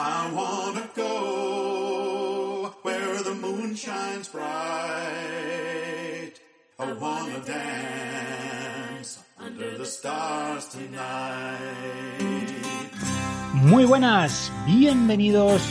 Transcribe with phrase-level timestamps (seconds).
[0.00, 4.44] I wanna go where the moon shines bright.
[6.78, 11.58] I wanna dance under the stars tonight.
[13.54, 15.62] Muy buenas, bienvenidos,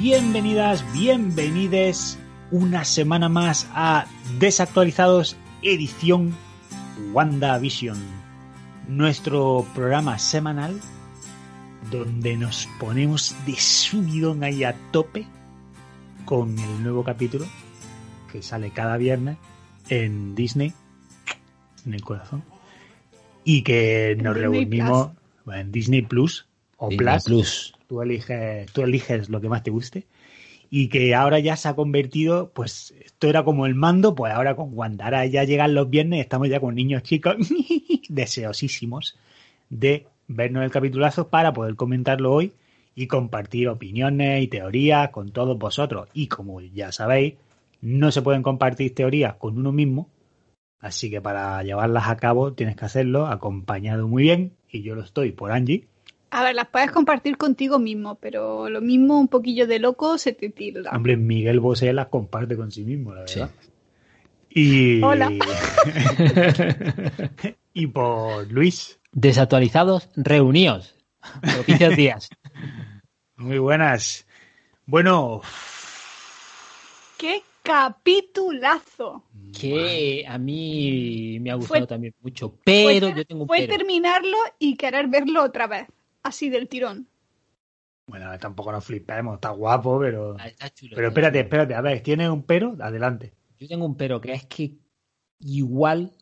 [0.00, 2.18] bienvenidas, bienvenides
[2.50, 4.06] una semana más a
[4.40, 6.36] Desactualizados edición
[7.12, 7.96] WandaVision,
[8.88, 10.80] nuestro programa semanal
[11.90, 15.26] donde nos ponemos de subidón ahí a tope
[16.24, 17.46] con el nuevo capítulo
[18.30, 19.38] que sale cada viernes
[19.88, 20.72] en Disney,
[21.86, 22.44] en el corazón,
[23.44, 25.10] y que nos Disney reunimos
[25.52, 26.46] en Disney Plus
[26.76, 27.74] o Disney Plus, Plus.
[27.86, 30.06] Tú, eliges, tú eliges lo que más te guste.
[30.70, 34.54] Y que ahora ya se ha convertido, pues esto era como el mando, pues ahora
[34.54, 35.06] con Wanda.
[35.06, 37.36] Ahora ya llegan los viernes, estamos ya con niños chicos
[38.10, 39.16] deseosísimos
[39.70, 42.52] de vernos el capitulazo para poder comentarlo hoy
[42.94, 46.08] y compartir opiniones y teorías con todos vosotros.
[46.12, 47.34] Y como ya sabéis,
[47.80, 50.08] no se pueden compartir teorías con uno mismo,
[50.80, 55.02] así que para llevarlas a cabo tienes que hacerlo acompañado muy bien, y yo lo
[55.02, 55.86] estoy por Angie.
[56.30, 60.34] A ver, las puedes compartir contigo mismo, pero lo mismo un poquillo de loco se
[60.34, 60.90] te tilda.
[60.90, 63.40] Hombre, Miguel Bosé las comparte con sí mismo, la Sí.
[63.40, 63.54] verdad.
[64.50, 65.02] Y...
[65.02, 65.30] Hola.
[67.72, 68.97] y por Luis.
[69.12, 70.94] Desactualizados, reuníos.
[71.40, 72.28] Propicios días.
[73.36, 74.26] Muy buenas.
[74.86, 75.40] Bueno,
[77.18, 79.24] ¡Qué capitulazo!
[79.58, 82.58] Que a mí me ha gustado Fue- también mucho.
[82.64, 83.76] Pero Fue- yo tengo un Fue pero.
[83.76, 85.88] terminarlo y querer verlo otra vez,
[86.22, 87.08] así del tirón.
[88.06, 90.36] bueno, tampoco nos flipemos, está guapo, pero...
[90.38, 91.44] Ah, está chulo, Pero está espérate, chulo.
[91.44, 92.76] espérate, a ver, ¿tienes un pero?
[92.80, 93.34] Adelante.
[93.58, 94.78] Yo tengo un pero, que es que
[95.40, 96.14] igual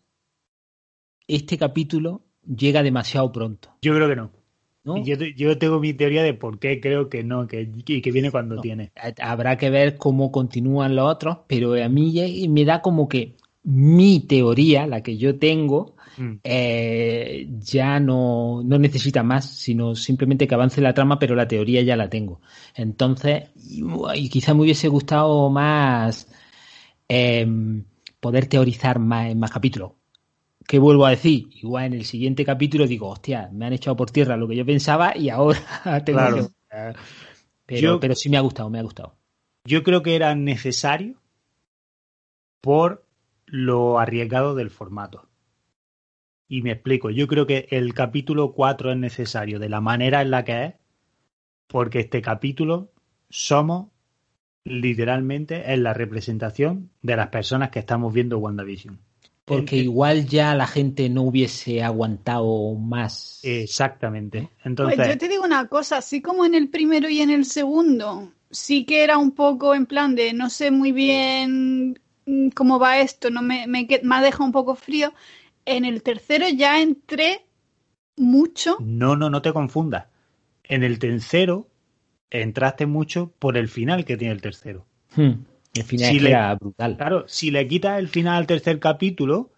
[1.28, 3.70] este capítulo llega demasiado pronto.
[3.82, 4.30] Yo creo que no.
[4.84, 5.02] ¿no?
[5.04, 8.30] Yo, yo tengo mi teoría de por qué creo que no, que, y que viene
[8.30, 8.60] cuando No.
[8.60, 8.92] tiene.
[9.20, 14.20] Habrá que ver cómo continúan los otros, pero a mí me da como que mi
[14.20, 16.34] teoría, la que yo tengo, Mm.
[16.44, 21.82] eh, ya no, no necesita más, sino simplemente que avance la trama, pero la teoría
[21.82, 22.40] ya la tengo.
[22.74, 23.82] Entonces, y,
[24.14, 26.26] y quizá me hubiese gustado más
[27.08, 27.84] em,
[28.20, 29.92] poder teorizar más en más capítulos.
[30.66, 31.48] ¿Qué vuelvo a decir?
[31.54, 34.66] Igual en el siguiente capítulo digo, hostia, me han echado por tierra lo que yo
[34.66, 35.58] pensaba y ahora
[36.04, 36.36] tengo Claro.
[36.48, 36.94] que-
[37.66, 39.14] Pero, Yo- pero sí me ha gustado, me ha gustado.
[39.64, 41.16] Yo creo que era necesario
[42.60, 43.04] por
[43.46, 45.28] lo arriesgado del formato.
[46.48, 50.30] Y me explico, yo creo que el capítulo 4 es necesario de la manera en
[50.30, 50.74] la que es,
[51.66, 52.92] porque este capítulo
[53.28, 53.88] somos
[54.64, 59.00] literalmente en la representación de las personas que estamos viendo WandaVision.
[59.46, 63.40] Porque igual ya la gente no hubiese aguantado más.
[63.44, 64.50] Exactamente.
[64.64, 67.44] Entonces, Pues yo te digo una cosa, así como en el primero y en el
[67.44, 71.98] segundo, sí que era un poco en plan de no sé muy bien
[72.56, 75.14] cómo va esto, no me, me ha dejado un poco frío.
[75.64, 77.46] En el tercero ya entré
[78.16, 78.78] mucho.
[78.80, 80.06] No, no, no te confundas.
[80.64, 81.68] En el tercero
[82.30, 84.86] entraste mucho por el final que tiene el tercero.
[85.14, 85.44] Hmm.
[85.76, 86.96] El final Si le- brutal.
[86.96, 89.50] Claro, si le quitas el final al tercer capítulo,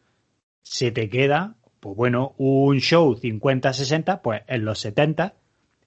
[0.63, 5.35] se te queda, pues bueno, un show 50-60, pues en los 70,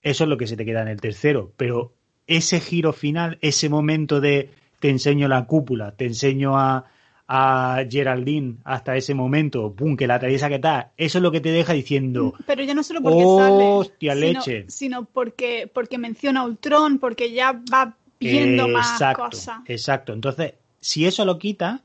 [0.02, 1.52] eso es lo que se te queda en el tercero.
[1.58, 1.94] Pero
[2.28, 4.50] ese giro final, ese momento de
[4.80, 6.86] te enseño la cúpula, te enseño a,
[7.28, 11.40] a Geraldine hasta ese momento, pum, que la atraviesa que tal, eso es lo que
[11.42, 14.66] te deja diciendo, Pero ya no solo porque sale, Hostia, sino, leche.
[14.70, 19.60] sino porque, porque menciona a Ultron, porque ya va viendo más exacto, cosas.
[19.66, 20.14] Exacto.
[20.14, 21.82] Entonces, si eso lo quitas,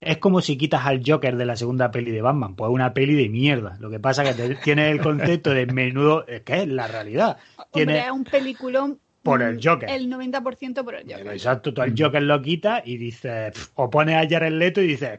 [0.00, 2.54] es como si quitas al Joker de la segunda peli de Batman.
[2.54, 3.76] Pues una peli de mierda.
[3.80, 7.38] Lo que pasa es que tiene el concepto de menudo, es que es la realidad.
[7.72, 8.98] Tiene, Hombre, es un peliculón.
[9.22, 9.90] Por el Joker.
[9.90, 11.18] El 90% por el Joker.
[11.18, 14.86] Pero exacto, tú al Joker lo quitas y dices, o pones a Jared Leto y
[14.86, 15.18] dices,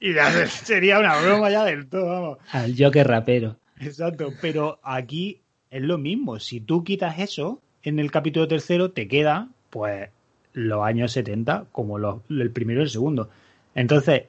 [0.00, 2.38] y ya sería una broma ya del todo, vamos.
[2.52, 3.56] Al Joker rapero.
[3.80, 6.38] Exacto, pero aquí es lo mismo.
[6.38, 10.10] Si tú quitas eso, en el capítulo tercero te queda, pues,
[10.52, 13.30] los años 70 como los, el primero y el segundo.
[13.74, 14.24] Entonces,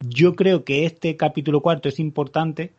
[0.00, 2.72] yo creo que este capítulo cuarto es importante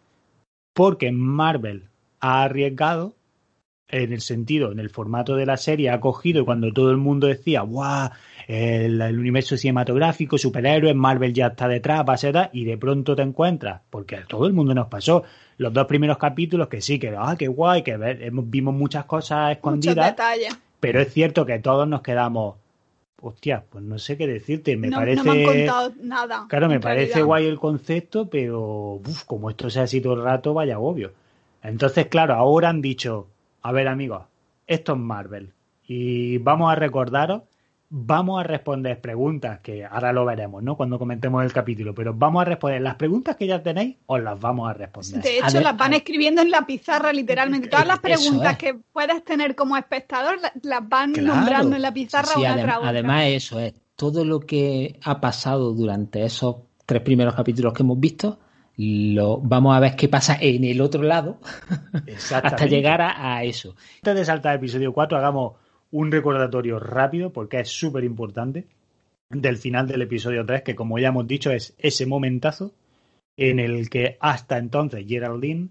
[0.73, 1.85] porque Marvel
[2.19, 3.15] ha arriesgado
[3.89, 7.27] en el sentido, en el formato de la serie, ha cogido cuando todo el mundo
[7.27, 8.09] decía, ¡guau!
[8.47, 13.15] El, universo cinematográfico, superhéroes, Marvel ya está detrás, va a ser tal", y de pronto
[13.15, 15.23] te encuentras, porque a todo el mundo nos pasó,
[15.57, 17.98] los dos primeros capítulos que sí, que, ah, qué guay, que
[18.44, 20.57] vimos muchas cosas Muchos escondidas, detalles.
[20.80, 22.56] pero es cierto que todos nos quedamos,
[23.21, 25.24] hostia, pues no sé qué decirte, me no, parece...
[25.24, 26.45] no me han contado nada.
[26.48, 27.25] Claro, me parece realidad.
[27.25, 31.12] guay el concepto, pero uf, como esto sea así todo el rato, vaya obvio.
[31.63, 33.27] Entonces, claro, ahora han dicho,
[33.63, 34.24] a ver amigos,
[34.68, 35.51] esto es Marvel.
[35.88, 37.44] Y vamos a recordaros,
[37.89, 40.75] vamos a responder preguntas que ahora lo veremos, ¿no?
[40.75, 44.39] Cuando comentemos el capítulo, pero vamos a responder las preguntas que ya tenéis, os las
[44.39, 45.22] vamos a responder.
[45.22, 47.69] De hecho, ver, las van escribiendo en la pizarra, literalmente.
[47.69, 48.57] Todas las preguntas es.
[48.57, 51.36] que puedas tener como espectador la- las van Claro.
[51.36, 52.89] nombrando en la pizarra Sí, una adem- tras otra.
[52.89, 58.00] además eso es todo lo que ha pasado durante esos tres primeros capítulos que hemos
[58.00, 58.39] visto.
[58.80, 61.39] Lo, vamos a ver qué pasa en el otro lado
[62.34, 63.75] hasta llegar a, a eso.
[63.98, 65.54] Antes de saltar al episodio 4, hagamos
[65.92, 68.66] un recordatorio rápido, porque es súper importante,
[69.30, 72.72] del final del episodio 3, que como ya hemos dicho es ese momentazo
[73.36, 75.69] en el que hasta entonces Geraldine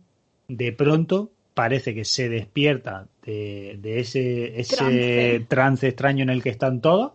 [0.49, 5.47] de pronto parece que se despierta de, de ese, ese trance.
[5.49, 5.89] Trance.
[5.89, 7.13] extraño en el que están todos,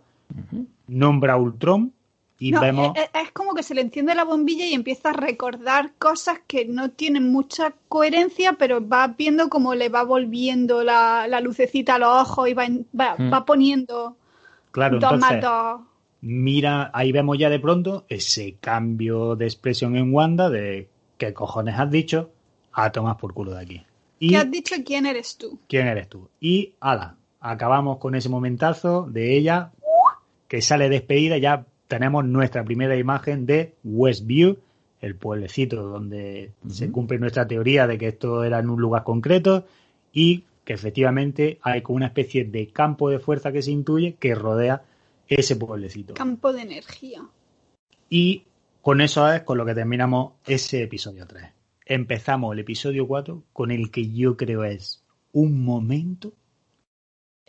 [0.88, 1.94] nombra a Ultron
[2.42, 2.92] y No, vemos...
[2.98, 6.66] es, es como que se le enciende la bombilla y empieza a recordar cosas que
[6.66, 12.00] no tienen mucha coherencia, pero va viendo cómo le va volviendo la, la lucecita a
[12.00, 13.32] los ojos y va, Mm.
[13.32, 14.16] va poniendo
[14.72, 15.82] claro, dos más entonces dos.
[16.22, 21.76] mira, ahí vemos ya de pronto ese cambio de expresión en Wanda de ¿qué cojones
[21.80, 22.32] has dicho?
[22.74, 23.84] A tomar por culo de aquí.
[24.20, 24.76] Y ¿Qué has dicho?
[24.86, 25.60] ¿Quién eres tú?
[25.68, 26.28] quién eres tú.
[26.40, 29.72] Y ala, acabamos con ese momentazo de ella
[30.48, 31.38] que sale despedida.
[31.38, 34.58] Ya tenemos nuestra primera imagen de Westview,
[35.02, 39.66] el pueblecito donde se cumple nuestra teoría de que esto era en un lugar concreto
[40.14, 44.36] y que efectivamente hay como una especie de campo de fuerza que se intuye que
[44.36, 44.84] rodea
[45.28, 46.14] ese pueblecito.
[46.14, 47.28] Campo de energía.
[48.10, 48.46] Y
[48.82, 51.44] con eso es con lo que terminamos ese episodio 3.
[51.86, 55.04] Empezamos el episodio 4 con el que yo creo es
[55.34, 56.32] un momento,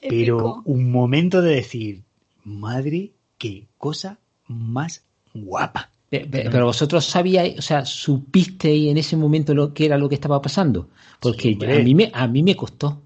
[0.01, 2.03] pero un momento de decir,
[2.43, 4.19] madre, qué cosa
[4.49, 5.05] más
[5.35, 5.91] guapa.
[6.11, 10.09] Pe- pe- Pero vosotros sabíais, o sea, supisteis en ese momento lo que era lo
[10.09, 10.89] que estaba pasando,
[11.21, 13.03] porque Sí, a mí me a mí me costó.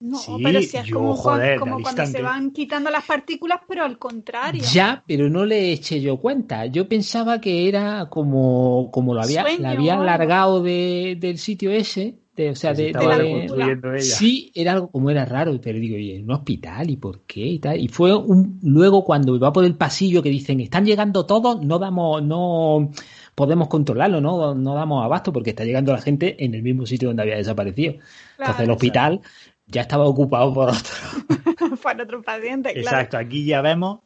[0.00, 3.84] No, Sí, pero si es yo, como, joder, cuando se van quitando las partículas, pero
[3.84, 4.62] al contrario.
[4.72, 6.66] Ya, pero no le eché yo cuenta.
[6.66, 11.70] Yo pensaba que era como, como lo había, Sueño la había largado de, del sitio
[11.70, 13.98] ese, de, o sea, de.
[14.00, 16.88] Sí, era algo como era raro, pero digo, ¿y en un hospital?
[16.90, 17.40] ¿Y por qué?
[17.40, 17.78] Y, tal.
[17.78, 21.78] y fue un, luego cuando va por el pasillo que dicen, están llegando todos, no
[21.78, 22.90] damos, no
[23.34, 27.08] podemos controlarlo, no, no damos abasto porque está llegando la gente en el mismo sitio
[27.08, 27.96] donde había desaparecido.
[28.38, 29.20] Entonces el hospital
[29.66, 31.76] ya estaba ocupado por otro.
[31.82, 32.88] Para otro paciente, claro.
[32.88, 34.00] Exacto, aquí ya vemos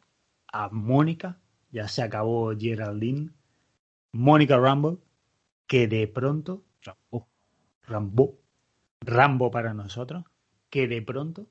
[0.51, 1.39] a Mónica,
[1.71, 3.29] ya se acabó Geraldine,
[4.11, 4.99] Mónica Rambo,
[5.65, 7.27] que de pronto, Rambo,
[7.87, 8.37] Rambo,
[9.01, 10.25] Rambo para nosotros,
[10.69, 11.47] que de pronto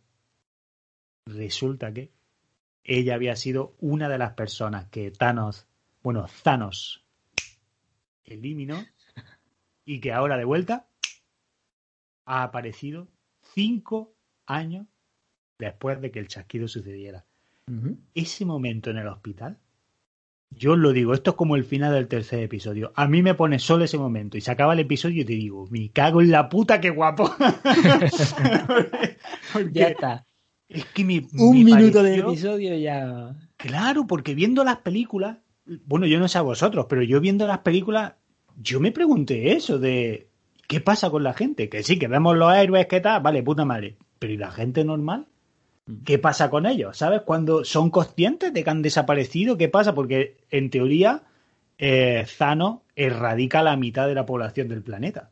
[1.27, 2.12] resulta que
[2.85, 5.67] ella había sido una de las personas que Thanos,
[6.03, 7.05] bueno, Thanos
[8.25, 8.85] eliminó
[9.85, 10.88] y que ahora de vuelta
[12.27, 13.09] ha aparecido
[13.55, 14.15] cinco
[14.47, 14.87] años
[15.59, 17.25] después de que el chasquido sucediera.
[18.15, 19.59] Ese momento en el hospital,
[20.50, 22.93] yo os lo digo, esto es como el final del tercer episodio.
[22.94, 25.66] A mí me pone solo ese momento y se acaba el episodio y te digo,
[25.70, 27.34] me cago en la puta, qué guapo.
[29.52, 30.26] Porque Ya está.
[30.69, 33.34] es que me, Un minuto del pareció- episodio ya.
[33.56, 35.38] Claro, porque viendo las películas,
[35.87, 38.14] bueno, yo no sé a vosotros, pero yo viendo las películas,
[38.60, 40.28] yo me pregunté eso de
[40.69, 41.69] ¿qué pasa con la gente?
[41.69, 43.22] Que sí, que vemos los héroes, ¿qué tal?
[43.22, 43.96] Vale, puta madre.
[44.19, 45.26] Pero ¿y la gente normal?
[46.05, 46.96] ¿Qué pasa con ellos?
[46.96, 47.22] ¿Sabes?
[47.22, 49.94] Cuando son conscientes de que han desaparecido, ¿qué pasa?
[49.94, 51.22] Porque en teoría,
[51.79, 55.31] eh, Thanos erradica la mitad de la población del planeta.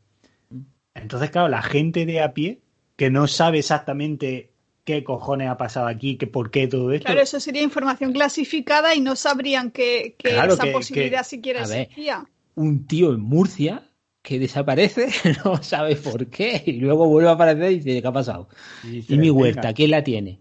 [0.94, 2.60] Entonces, claro, la gente de a pie,
[2.96, 4.50] que no sabe exactamente
[4.84, 7.06] qué cojones ha pasado aquí, que por qué todo esto.
[7.06, 11.24] Claro, eso sería información clasificada y no sabrían que, que Claro, esa que- posibilidad que-
[11.24, 11.80] siquiera a ver.
[11.82, 12.24] existía.
[12.54, 13.90] Un tío en Murcia
[14.22, 15.08] que desaparece,
[15.44, 18.48] no sabe por qué, y luego vuelve a aparecer y dice, ¿qué ha pasado?
[18.84, 19.40] Y dice, Y mi "Venga".
[19.40, 20.38] huerta, ¿quién la tiene?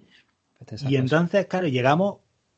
[0.69, 2.17] Esa Y entonces, claro, llegamos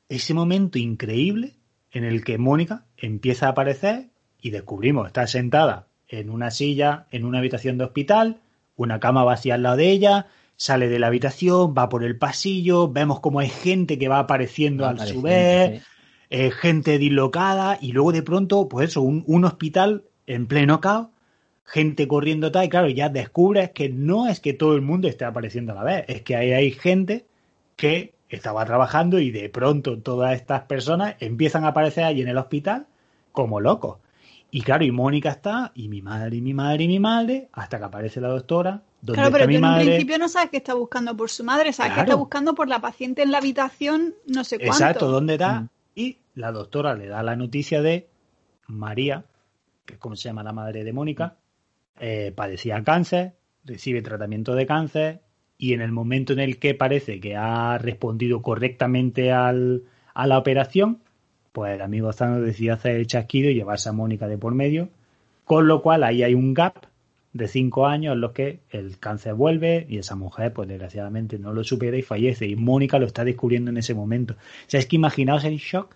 [0.09, 1.55] a ese momento increíble
[1.91, 4.09] en el que Mónica empieza a aparecer
[4.41, 8.41] y descubrimos, está sentada en una silla, en una habitación de hospital,
[8.75, 12.91] una cama vacía al lado de ella, sale de la habitación, va por el pasillo,
[12.91, 15.85] vemos como hay gente que va apareciendo Va al su vez, sí.
[16.29, 21.07] eh, gente dislocada y luego de pronto, pues eso, un, un hospital en pleno caos,
[21.63, 25.25] gente corriendo tal, y claro, ya descubres que no es que todo el mundo esté
[25.25, 27.25] apareciendo a la vez, es que ahí hay gente
[27.75, 32.37] que estaba trabajando y de pronto todas estas personas empiezan a aparecer allí en el
[32.37, 32.87] hospital
[33.31, 33.97] como locos.
[34.51, 37.77] Y claro, y Mónica está, y mi madre, y mi madre, y mi madre, hasta
[37.77, 38.81] que aparece la doctora,
[39.13, 41.73] Claro, está pero mi tú en principio no sabes que está buscando por su madre,
[41.73, 44.73] sabes que está buscando por la paciente en la habitación, no sé cuánto.
[44.73, 45.61] Exacto, ¿dónde está?
[45.61, 45.69] Mm.
[45.95, 48.07] Y la doctora le da la noticia de
[48.67, 49.25] María,
[49.85, 51.35] que es como se llama la madre de Mónica,
[51.99, 55.21] eh, padecía cáncer, recibe tratamiento de cáncer
[55.57, 59.83] y en el momento en el que parece que ha respondido correctamente al,
[60.13, 60.99] a la operación,
[61.51, 64.89] pues el amigo Zano decide hacer el chasquido y llevarse a Mónica de por medio,
[65.45, 66.87] con lo cual ahí hay un gap
[67.35, 71.51] de cinco años en los que el cáncer vuelve y esa mujer, pues desgraciadamente no
[71.51, 72.47] lo supera y fallece.
[72.47, 74.35] Y Mónica lo está descubriendo en ese momento.
[74.35, 75.95] O sea, es que imaginaos el shock.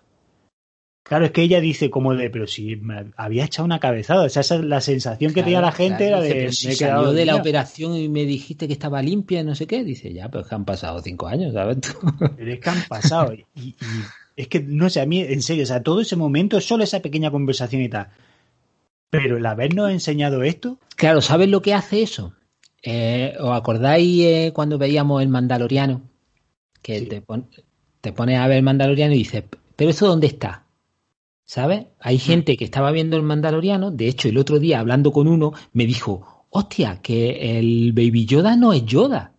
[1.02, 4.24] Claro, es que ella dice como de, pero si me había echado una cabezada.
[4.24, 6.40] O sea, esa es la sensación que tenía la gente claro, era dice, de.
[6.40, 9.44] pero si me he salió de la operación y me dijiste que estaba limpia y
[9.44, 9.82] no sé qué.
[9.82, 11.88] Dice, ya, pero es que han pasado cinco años, ¿sabes tú?
[12.36, 13.32] Pero es que han pasado.
[13.34, 13.74] Y, y
[14.36, 17.00] es que, no sé, a mí, en serio, o sea, todo ese momento, solo esa
[17.00, 18.08] pequeña conversación y tal.
[19.10, 22.34] Pero el habernos enseñado esto, Claro, ¿sabes lo que hace eso?
[22.82, 26.02] Eh, ¿Os acordáis eh, cuando veíamos el Mandaloriano?
[26.82, 27.06] Que Sí.
[27.06, 27.48] te, pon-
[28.00, 29.44] te pones a ver el Mandaloriano y dices,
[29.76, 30.66] ¿pero eso dónde está?
[31.50, 31.86] ¿Sabes?
[31.98, 35.50] Hay gente que estaba viendo el Mandaloriano, de hecho, el otro día hablando con uno,
[35.72, 39.34] me dijo, hostia, que el Baby Yoda no es Yoda.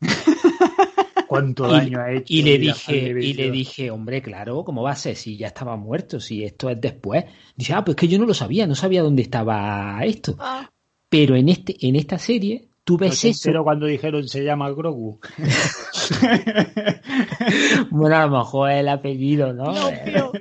[1.26, 2.32] cuánto Y- daño ha hecho.
[2.32, 5.76] Y le dije, y le dije, hombre, claro, ¿cómo va a ser si ya estaba
[5.76, 7.24] muerto, si esto es después?
[7.56, 10.36] Dice, ah, pues que yo no lo sabía, no sabía dónde estaba esto.
[10.38, 10.70] Ah,
[11.08, 13.50] Pero en este, en esta serie, tú ves eso.
[13.50, 15.20] enteró cuando dijeron se llama Grogu.
[17.90, 19.72] Bueno, a lo mejor es el apellido, ¿no?
[19.72, 19.72] no.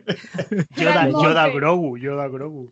[0.77, 1.55] Yoda, Era el Yoda mote.
[1.55, 2.71] Grogu, Yoda Grogu.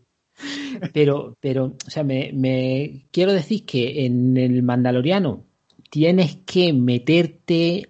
[0.93, 5.43] Pero, pero, o sea, me, me quiero decir que en el Mandaloriano
[5.89, 7.89] tienes que meterte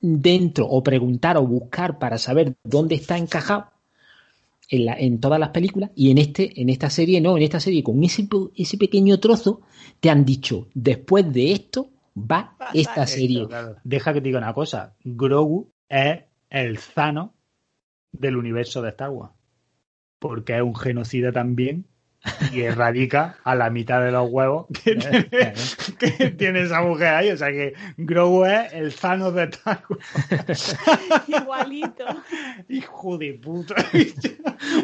[0.00, 3.66] dentro o preguntar o buscar para saber dónde está encajado
[4.68, 7.60] en, la- en todas las películas y en este en esta serie no, en esta
[7.60, 9.60] serie con ese, ese pequeño trozo
[10.00, 13.46] te han dicho después de esto va Pasa esta esto, serie.
[13.46, 13.76] Claro.
[13.84, 14.96] Deja que te diga una cosa.
[15.04, 17.34] Grogu es el Zano
[18.12, 19.32] del universo de Star Wars.
[20.20, 21.86] Porque es un genocida también
[22.52, 25.28] y erradica a la mitad de los huevos que tiene,
[25.98, 27.30] que tiene esa mujer ahí.
[27.30, 30.76] O sea que Grogu es el Zano de Wars.
[31.28, 32.04] Igualito.
[32.68, 33.74] Hijo de puta.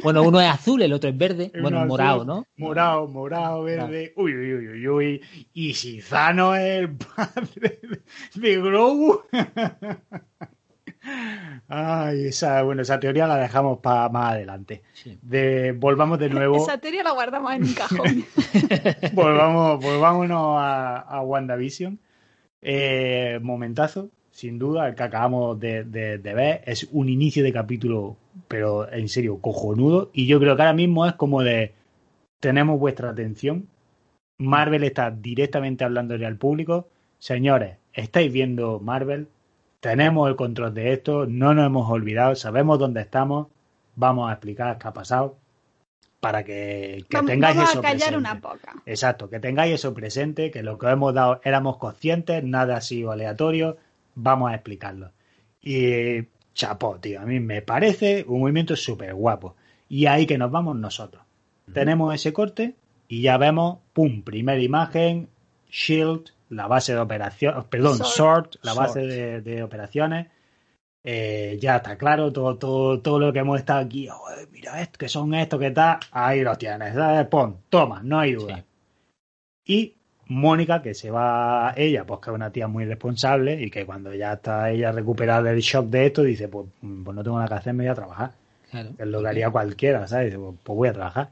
[0.02, 2.47] Bueno, uno es azul, el otro es verde, Uno bueno, azul, morado, ¿no?
[2.56, 4.12] Morado, morado, verde.
[4.16, 5.23] Uy, uy, uy, uy, uy.
[5.52, 8.02] Y si Zano es el padre de,
[8.35, 9.23] de Grogu.
[11.69, 14.83] Ay, esa, bueno, esa teoría la dejamos para más adelante.
[14.92, 15.19] Sí.
[15.23, 18.25] De, volvamos de nuevo, Esa teoría la guardamos en un cajón.
[19.14, 21.99] volvamos, volvámonos a, a WandaVision.
[22.62, 26.62] Eh, momentazo, sin duda, el que acabamos de, de- de ver.
[26.66, 28.16] Es un inicio de capítulo,
[28.49, 30.11] pero en serio, cojonudo.
[30.12, 31.73] Y yo creo que ahora mismo es como de,
[32.40, 33.66] tenemos vuestra atención.
[34.38, 36.88] Marvel está directamente hablándole al público.
[37.19, 39.28] Señores, estáis viendo Marvel,
[39.80, 43.49] tenemos el control de esto, no nos hemos olvidado, sabemos dónde estamos,
[43.96, 45.37] vamos a explicar qué ha pasado
[46.20, 48.18] para que, que Vamos, tengáis vamos eso a callar presente.
[48.18, 48.75] una poca.
[48.84, 53.10] Exacto, que tengáis eso presente, que lo que hemos dado éramos conscientes, nada ha sido
[53.10, 53.78] aleatorio,
[54.14, 55.12] vamos a explicarlo.
[55.62, 59.56] Y chapó, tío, a mí me parece un movimiento súper guapo.
[59.88, 61.22] Y ahí que nos vamos nosotros.
[61.72, 62.75] Tenemos ese corte
[63.08, 65.28] y ya vemos, pum, primera imagen,
[65.70, 68.09] Shield, la base de operaciones, perdón, Sword.
[68.11, 68.87] Sword, la Sword.
[68.87, 70.26] base de, de operaciones.
[71.02, 74.99] Eh, ya está claro, todo, todo, todo lo que hemos estado aquí, "Joder, mira esto,
[74.99, 77.26] que son estos, que tal, ahí lo tienes, ¿sabes?
[77.28, 78.57] pon, toma, no hay duda.
[78.57, 78.64] Sí.
[79.64, 83.87] Y Mónica, que se va ella, pues que es una tía muy responsable y que
[83.87, 87.49] cuando ya está ella recuperada del shock de esto, dice, pues, pues no tengo nada
[87.49, 88.33] que hacer, me voy a trabajar.
[88.71, 88.90] Claro.
[88.99, 90.26] Es lo que haría cualquiera, ¿sabes?
[90.26, 91.30] Dice, Pues, pues voy a trabajar.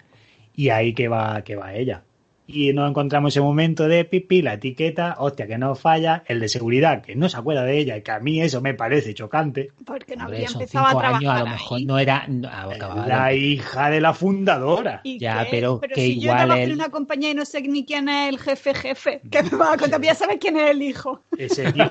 [0.56, 2.02] Y ahí que va, que va ella.
[2.50, 6.48] Y nos encontramos ese momento de pipi, la etiqueta, hostia, que no falla, el de
[6.48, 9.68] seguridad, que no se acuerda de ella, y que a mí eso me parece chocante.
[9.84, 11.84] Porque no había empezado a trabajar años, a lo mejor ahí.
[11.84, 12.24] no era.
[12.26, 15.02] no, ah, La hija de la fundadora.
[15.04, 15.48] ¿Y Ya, qué?
[15.50, 18.08] pero que si yo igual trabajo él- en una compañía y no sé ni quién
[18.08, 21.22] es el jefe jefe, que me va a contar, ya sabes quién es el hijo.
[21.36, 21.90] Ese tío.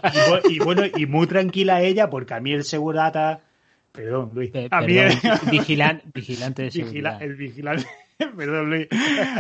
[0.50, 3.42] Y, y bueno, y muy tranquila ella, porque a mí el segurata.
[3.92, 4.50] Perdón, Luis.
[4.50, 6.74] Pe- A mí perdón, el, vigilan- vigilante de vigila-
[7.20, 7.22] seguridad.
[7.22, 7.86] el vigilante.
[8.38, 8.88] Perdón, Luis.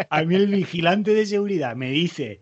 [0.10, 2.41] A mí el vigilante de seguridad me dice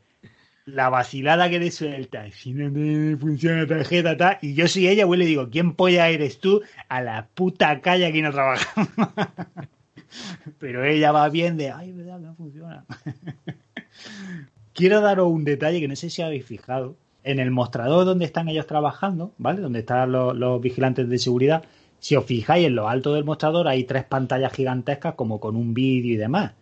[0.66, 2.30] la vacilada que le suelta.
[2.32, 4.38] Si no funciona la tarjeta, tal.
[4.42, 6.62] Y yo soy ella, güey, le digo, ¿quién polla eres tú?
[6.90, 8.90] A la puta calle aquí no trabajamos.
[10.60, 12.86] Pero ella va bien de, ay, verdad, no funciona.
[14.74, 16.98] Quiero daros un detalle que no sé si habéis fijado.
[17.24, 19.60] En el mostrador donde están ellos trabajando, ¿vale?
[19.60, 21.64] Donde están los vigilantes de seguridad,
[22.06, 25.74] si os fijáis en lo alto del mostrador hay tres pantallas gigantescas como con un
[25.74, 26.54] vídeo y demás.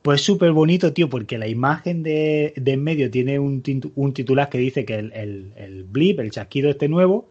[0.00, 3.64] Pues súper bonito, tío, porque la imagen de, de en medio tiene un,
[3.96, 7.28] un titular que dice que el, el, el blip, el chasquido este nuevo,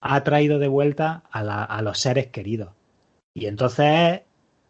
[0.00, 2.70] ha traído de vuelta a, a los seres queridos.
[3.34, 4.22] Y entonces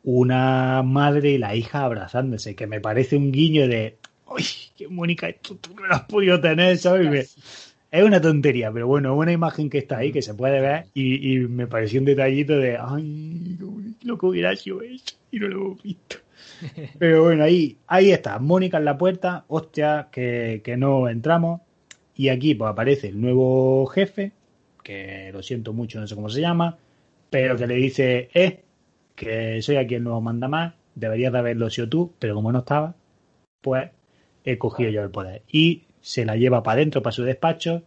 [0.03, 4.45] una madre y la hija abrazándose, que me parece un guiño de, ¡ay,
[4.77, 6.77] qué Mónica, esto tú no has podido tener!
[6.77, 7.68] ¿sabes?
[7.91, 10.87] Es una tontería, pero bueno, es una imagen que está ahí, que se puede ver,
[10.93, 13.59] y, y me pareció un detallito de, ay,
[14.03, 16.17] lo que hubiera sido eso, y no lo hemos visto.
[16.99, 21.63] Pero bueno, ahí, ahí está, Mónica en la puerta, hostia, que, que no entramos,
[22.15, 24.33] y aquí pues aparece el nuevo jefe,
[24.83, 26.77] que lo siento mucho, no sé cómo se llama,
[27.31, 28.65] pero que le dice, eh,
[29.15, 32.61] que soy aquí el nuevo manda más, deberías de haberlo sido tú, pero como no
[32.61, 32.95] estaba,
[33.61, 33.91] pues
[34.45, 35.43] he cogido yo el poder.
[35.51, 37.83] Y se la lleva para adentro, para su despacho,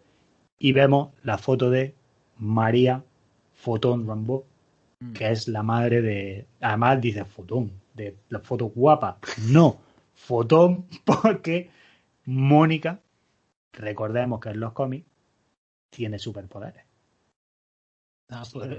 [0.60, 1.96] y vemos la foto de
[2.38, 3.04] María
[3.54, 4.46] Fotón Rambo,
[5.14, 6.46] que es la madre de.
[6.62, 9.18] Además dice Fotón, de la foto guapa.
[9.50, 9.80] No,
[10.14, 11.70] Fotón, porque
[12.26, 13.00] Mónica,
[13.74, 15.08] recordemos que en los cómics,
[15.90, 16.84] tiene superpoderes.
[18.30, 18.70] Ah, pues,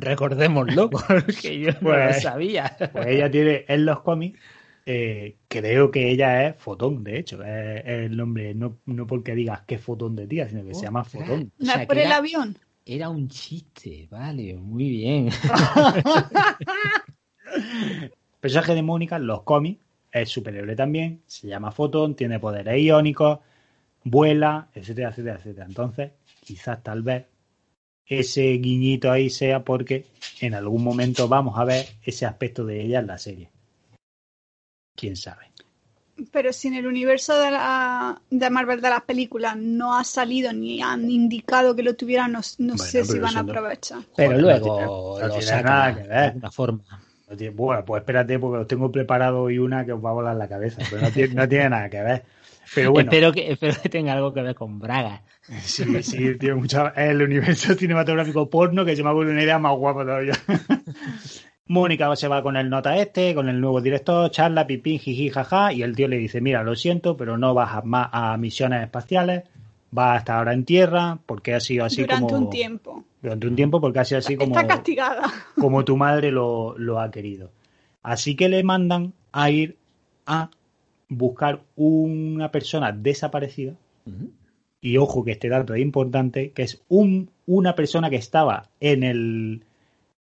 [0.00, 2.76] recordémoslo, porque yo no Pues- lo sabía.
[2.92, 4.40] Pues ella tiene en los cómics,
[4.84, 9.34] eh, creo que ella es Fotón, de hecho, es, es el nombre, no, no porque
[9.34, 11.24] digas que es Fotón de tía, sino que se llama Ostras.
[11.26, 11.52] Fotón.
[11.58, 12.58] O ¿No sea, es por el era- avión?
[12.88, 15.28] Era un chiste, vale, muy bien.
[17.54, 19.80] El personaje de Mónica en los cómics
[20.12, 23.40] es superhéroe también, se llama Fotón, tiene poderes iónicos,
[24.04, 25.66] vuela, etcétera, etcétera, etcétera.
[25.66, 26.12] Entonces,
[26.44, 27.26] quizás tal vez
[28.06, 30.06] ese guiñito ahí sea porque
[30.40, 33.50] en algún momento vamos a ver ese aspecto de ella en la serie.
[34.96, 35.46] ¿Quién sabe?
[36.32, 40.50] Pero si en el universo de, la, de Marvel de las películas no ha salido
[40.52, 43.98] ni han indicado que lo tuvieran, no, no Bueno, sé si van a no- aprovechar.
[44.16, 46.08] Pero Joder, no luego tiene- no lo tiene nada que ver.
[46.08, 46.84] de alguna forma.
[47.28, 50.14] No tiene- bueno, pues espérate porque os tengo preparado hoy una que os va a
[50.14, 52.24] volar la cabeza, pero no tiene, no tiene nada que ver.
[52.74, 55.22] Pero bueno, espero, que, espero que tenga algo que ver con Braga.
[55.62, 56.86] sí, sí, tiene mucho.
[56.94, 60.32] Es el universo cinematográfico porno que se me ha ocurrido una idea más guapa todavía.
[61.68, 65.72] Mónica se va con el nota este, con el nuevo director, charla, pipín, jiji, jaja,
[65.72, 68.82] y el tío le dice, mira, lo siento, pero no vas a, más a misiones
[68.82, 69.44] espaciales,
[69.90, 72.44] vas hasta ahora en tierra, porque ha sido así Durante como...
[72.44, 73.04] un tiempo.
[73.20, 74.54] Durante un tiempo, porque ha sido así como...
[74.54, 75.22] Está castigada.
[75.60, 77.50] como tu madre lo, lo ha querido.
[78.02, 79.76] Así que le mandan a ir
[80.26, 80.50] a
[81.08, 83.74] buscar una persona desaparecida.
[84.80, 89.02] Y ojo que este dato es importante, que es un, una persona que estaba en
[89.02, 89.62] el...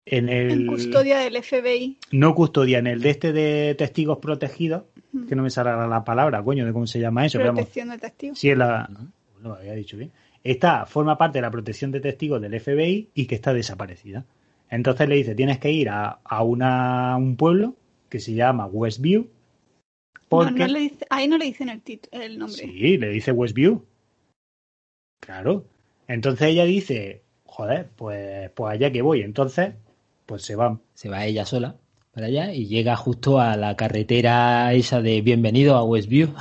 [0.08, 1.98] En el En custodia del FBI.
[2.12, 4.84] no custodia, en el de este de testigos protegidos,
[5.28, 7.88] que no me sale la palabra, coño, de cómo se llama eso, pero vamos, Protección
[7.90, 8.38] de testigos.
[8.38, 8.88] Sí, es la.
[8.88, 10.12] No lo había dicho bien.
[10.44, 14.24] Está, forma parte de la protección de testigos del FBI y que está desaparecida.
[14.70, 17.74] Entonces le dice: tienes que ir a, a una, un pueblo
[18.08, 19.22] que se llama Westview.
[19.22, 19.30] No,
[20.28, 20.60] Porque.
[20.60, 22.58] no le dice- ahí no le dicen el, el nombre.
[22.62, 23.82] Sí, le dice Westview.
[25.20, 25.64] Claro.
[26.06, 29.22] Entonces ella dice: joder, pues, pues allá que voy.
[29.22, 29.74] Entonces,
[30.26, 30.80] pues se van.
[30.94, 31.76] Se va ella sola
[32.12, 36.34] para allá y llega justo a la carretera esa de bienvenido a Westview.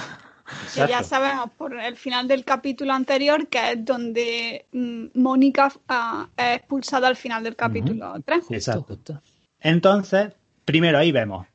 [0.74, 6.30] Que ya sabemos por el final del capítulo anterior que es donde mm, Mónica ah,
[6.38, 8.40] es expulsada al final del capítulo 3.
[8.40, 8.84] Justo, Exacto.
[8.84, 9.22] justo.
[9.60, 11.48] Entonces, primero ahí vemos: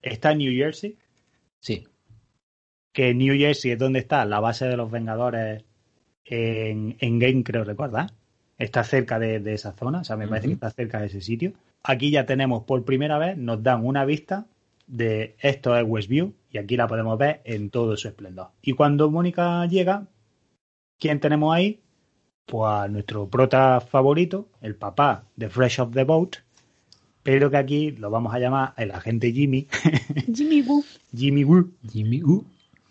[0.00, 0.96] está en New Jersey.
[1.60, 1.86] Sí.
[2.92, 5.64] que New Jersey es donde está la base de los Vengadores
[6.24, 8.10] en, en Game, creo recordar.
[8.58, 11.20] Está cerca de, de esa zona, o sea, me parece que está cerca de ese
[11.20, 11.52] sitio.
[11.84, 14.46] Aquí ya tenemos por primera vez, nos dan una vista
[14.86, 18.48] de esto es Westview y aquí la podemos ver en todo su esplendor.
[18.62, 20.06] Y cuando Mónica llega,
[20.98, 21.80] ¿quién tenemos ahí?
[22.46, 26.36] Pues a nuestro prota favorito, el papá de Fresh of the Boat,
[27.22, 29.66] pero que aquí lo vamos a llamar el agente Jimmy,
[30.34, 30.84] Jimmy Woo.
[31.16, 32.44] Jimmy Woo, Jimmy uh,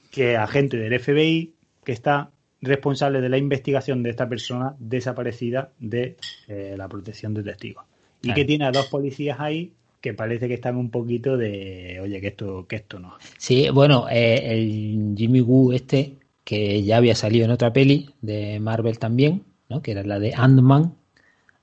[0.09, 5.71] que es agente del FBI que está responsable de la investigación de esta persona desaparecida
[5.79, 7.90] de eh, la protección de testigos.
[8.21, 8.35] Y Claro.
[8.35, 12.27] que tiene a dos policías ahí que parece que están un poquito de, oye, que
[12.27, 13.13] esto, que esto no.
[13.37, 18.59] Sí, bueno, eh, el Jimmy Woo este, que ya había salido en otra peli de
[18.59, 19.81] Marvel también, ¿no?
[19.81, 20.95] Que era la de Ant-Man.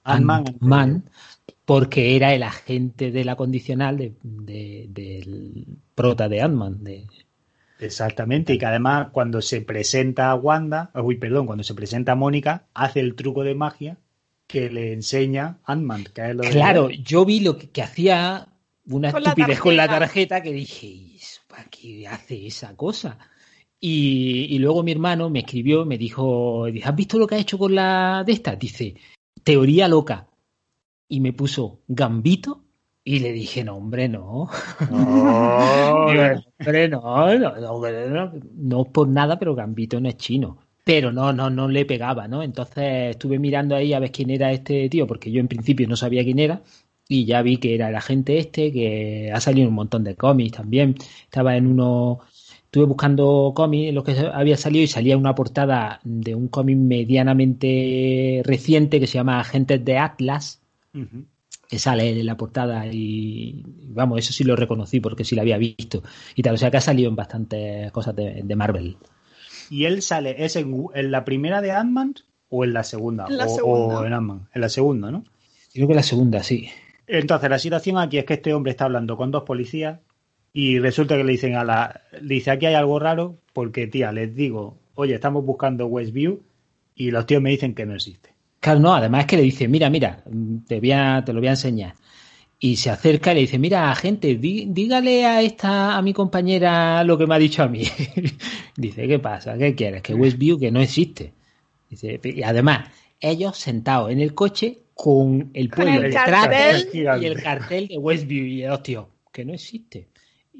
[0.04, 0.44] Ant-Man.
[0.46, 1.04] Ant-Man,
[1.64, 6.82] porque era el agente de la condicional de, de- del prota de Ant-Man.
[6.84, 7.06] De...
[7.80, 12.16] Exactamente, y que además cuando se presenta a Wanda, uy, perdón, cuando se presenta a
[12.16, 13.98] Mónica, hace el truco de magia
[14.48, 18.48] que le enseña Ant-Man, que es lo de- Claro, yo vi lo que, que hacía
[18.86, 20.42] una Con la estupidez con la tarjeta.
[20.42, 23.18] que dije, "¿Y eso ¿para qué hace esa cosa?
[23.78, 27.58] Y, y luego mi hermano me escribió, me dijo, ¿has visto lo que ha hecho
[27.58, 28.56] con la de esta?
[28.56, 28.94] Dice,
[29.44, 30.26] teoría loca.
[31.08, 32.64] Y me puso Gambito
[33.04, 34.48] y le dije, no, hombre, no.
[34.90, 34.90] No,
[35.94, 40.58] hombre, no, no, no, no, no es por nada, pero Gambito no es chino.
[40.88, 42.42] Pero no, no, no le pegaba, ¿no?
[42.42, 45.96] Entonces estuve mirando ahí a ver quién era este tío, porque yo en principio no
[45.96, 46.62] sabía quién era,
[47.06, 50.56] y ya vi que era el agente este, que ha salido un montón de cómics
[50.56, 50.94] también.
[51.24, 52.20] Estaba en uno
[52.64, 56.78] estuve buscando cómics en los que había salido y salía una portada de un cómic
[56.78, 60.62] medianamente reciente que se llama Agentes de Atlas,
[61.68, 65.58] que sale en la portada y vamos, eso sí lo reconocí porque sí lo había
[65.58, 66.02] visto
[66.34, 68.96] y tal, o sea que ha salido en bastantes cosas de, de Marvel.
[69.70, 72.14] Y él sale, ¿es en, en la primera de Ant-Man
[72.48, 73.26] o en la segunda?
[73.28, 74.00] En la o, segunda.
[74.00, 75.24] o en Ant-Man, en la segunda, ¿no?
[75.72, 76.68] Creo que la segunda, sí.
[77.06, 80.00] Entonces, la situación aquí es que este hombre está hablando con dos policías
[80.52, 82.02] y resulta que le dicen a la.
[82.20, 86.40] Le dice: aquí hay algo raro porque, tía, les digo, oye, estamos buscando Westview
[86.94, 88.30] y los tíos me dicen que no existe.
[88.60, 90.24] Claro, no, además es que le dice, mira, mira,
[90.66, 91.94] te, voy a- te lo voy a enseñar.
[92.60, 97.04] Y se acerca y le dice, mira, gente, dí- dígale a esta, a mi compañera
[97.04, 97.84] lo que me ha dicho a mí.
[98.76, 99.56] dice, ¿qué pasa?
[99.56, 100.02] ¿Qué quieres?
[100.02, 101.32] Que Westview que no existe.
[101.88, 102.90] Dice, y además,
[103.20, 106.88] ellos sentados en el coche con el Con pueblo el cartel.
[106.92, 110.08] él y el cartel de Westview y los tíos, que no existe.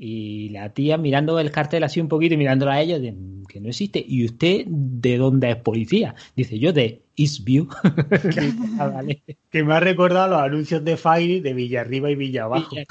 [0.00, 3.16] Y la tía mirando el cartel así un poquito y mirándolo a ellos, de,
[3.48, 4.04] que no existe.
[4.06, 6.14] ¿Y usted de dónde es policía?
[6.36, 7.68] Dice, yo de Eastview.
[8.78, 9.24] Ah, vale.
[9.50, 12.76] Que me ha recordado los anuncios de Fire de Villarriba y Villa Abajo.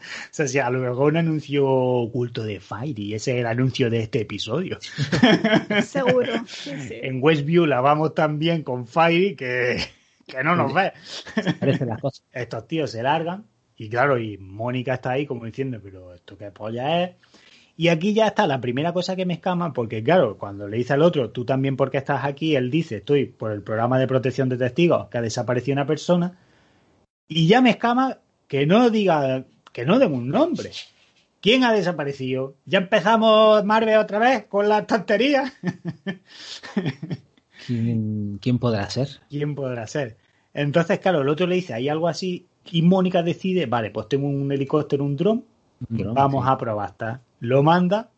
[0.00, 3.46] O sea, si a lo mejor un anuncio oculto de Fire y ese es el
[3.46, 4.78] anuncio de este episodio.
[5.82, 6.32] Seguro.
[6.46, 6.94] Sí, sí.
[7.02, 9.78] En Westview la vamos tan bien con Fire que,
[10.26, 10.92] que no nos ve.
[11.58, 12.24] Parecen las cosas.
[12.32, 13.44] estos tíos se largan
[13.80, 17.12] y claro, y Mónica está ahí como diciendo, pero esto qué polla es.
[17.78, 20.92] Y aquí ya está la primera cosa que me escama, porque claro, cuando le dice
[20.92, 24.50] al otro, tú también porque estás aquí, él dice, estoy por el programa de protección
[24.50, 26.38] de testigos, que ha desaparecido una persona,
[27.26, 30.72] y ya me escama que no diga, que no den un nombre.
[31.40, 32.56] ¿Quién ha desaparecido?
[32.66, 35.54] Ya empezamos Marvel otra vez con las tonterías.
[37.66, 39.08] ¿Quién, quién podrá ser?
[39.30, 40.18] ¿Quién podrá ser?
[40.52, 44.28] Entonces, claro, el otro le dice, hay algo así, y Mónica decide, vale, pues tengo
[44.28, 45.44] un helicóptero, un dron,
[45.88, 46.50] vamos sí.
[46.50, 46.92] a probar.
[46.92, 47.20] ¿tá?
[47.40, 48.10] Lo manda,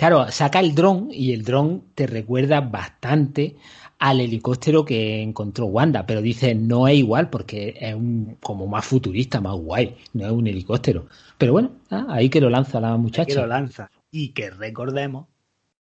[0.00, 3.56] Claro, saca el dron y el dron te recuerda bastante
[3.98, 8.86] al helicóptero que encontró Wanda, pero dice no es igual porque es un, como más
[8.86, 11.04] futurista, más guay, no es un helicóptero.
[11.36, 13.46] Pero bueno, ah, ahí que lo lanza la que lo muchacha.
[13.46, 13.90] lanza.
[14.10, 15.26] Y que recordemos,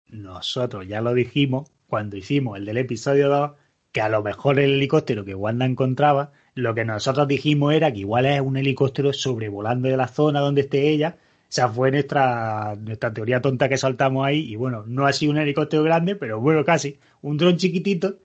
[0.10, 3.52] nosotros ya lo dijimos cuando hicimos el del episodio 2,
[3.92, 8.00] que a lo mejor el helicóptero que Wanda encontraba, lo que nosotros dijimos era que
[8.00, 11.18] igual es un helicóptero sobrevolando de la zona donde esté ella.
[11.50, 14.52] Esa fue nuestra, nuestra teoría tonta que saltamos ahí.
[14.52, 17.00] Y bueno, no ha sido un helicóptero grande, pero bueno, casi.
[17.22, 18.18] Un dron chiquitito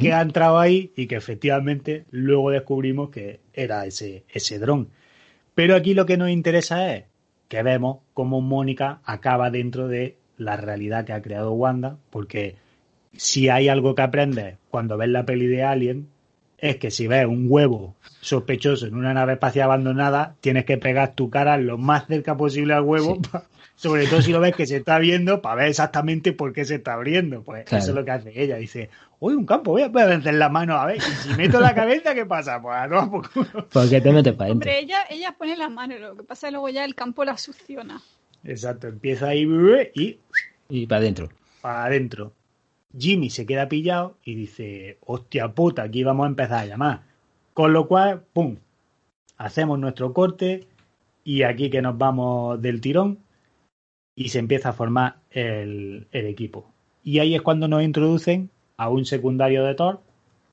[0.00, 4.88] que ha entrado ahí y que efectivamente luego descubrimos que era ese, ese dron.
[5.54, 7.04] Pero aquí lo que nos interesa es
[7.48, 12.56] que vemos cómo Mónica acaba dentro de la realidad que ha creado Wanda, porque
[13.18, 16.08] si hay algo que aprendes cuando ves la peli de Alien,
[16.58, 21.14] es que si ves un huevo sospechoso en una nave espacial abandonada, tienes que pegar
[21.14, 23.28] tu cara lo más cerca posible al huevo, Sí.
[23.30, 26.64] pa- sobre todo si lo ves que se está viendo, para ver exactamente por qué
[26.64, 27.42] se está abriendo.
[27.42, 27.82] Pues Claro.
[27.82, 28.56] eso es lo que hace ella.
[28.56, 28.88] Dice,
[29.20, 32.14] uy, un campo, voy a, meter la mano a ver, y si meto la cabeza,
[32.14, 32.60] ¿qué pasa?
[32.62, 33.68] Pues a tomar por culo.
[33.72, 34.70] ¿Por qué te metes para adentro?
[34.70, 37.22] Hombre, ella, ella pone la mano, lo que pasa es que luego ya el campo
[37.24, 38.00] la succiona.
[38.44, 39.46] Exacto, empieza ahí
[39.94, 40.18] y
[40.70, 41.28] Y para adentro.
[41.60, 42.32] para adentro.
[42.96, 47.02] Jimmy se queda pillado y dice, hostia puta, aquí vamos a empezar a llamar.
[47.54, 48.56] Con lo cual, pum,
[49.38, 50.66] hacemos nuestro corte
[51.24, 53.18] y aquí que nos vamos del tirón
[54.14, 56.70] y se empieza a formar el, el equipo.
[57.02, 60.00] Y ahí es cuando nos introducen a un secundario de Thor,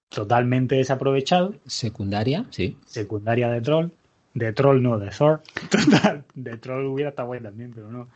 [0.09, 2.77] totalmente desaprovechado, Secundaria, sí.
[2.85, 3.89] secundaria de Troll,
[4.33, 8.07] de Troll no, de Thor, total, de Troll hubiera estado bueno también, pero no.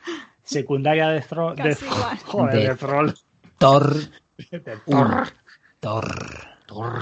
[0.44, 1.76] Secundaria de Thor, de,
[2.26, 3.12] joder, De- de Troll,
[3.58, 3.96] Thor.
[4.86, 5.28] Thor.
[5.80, 6.06] Thor.
[6.68, 6.94] Thor.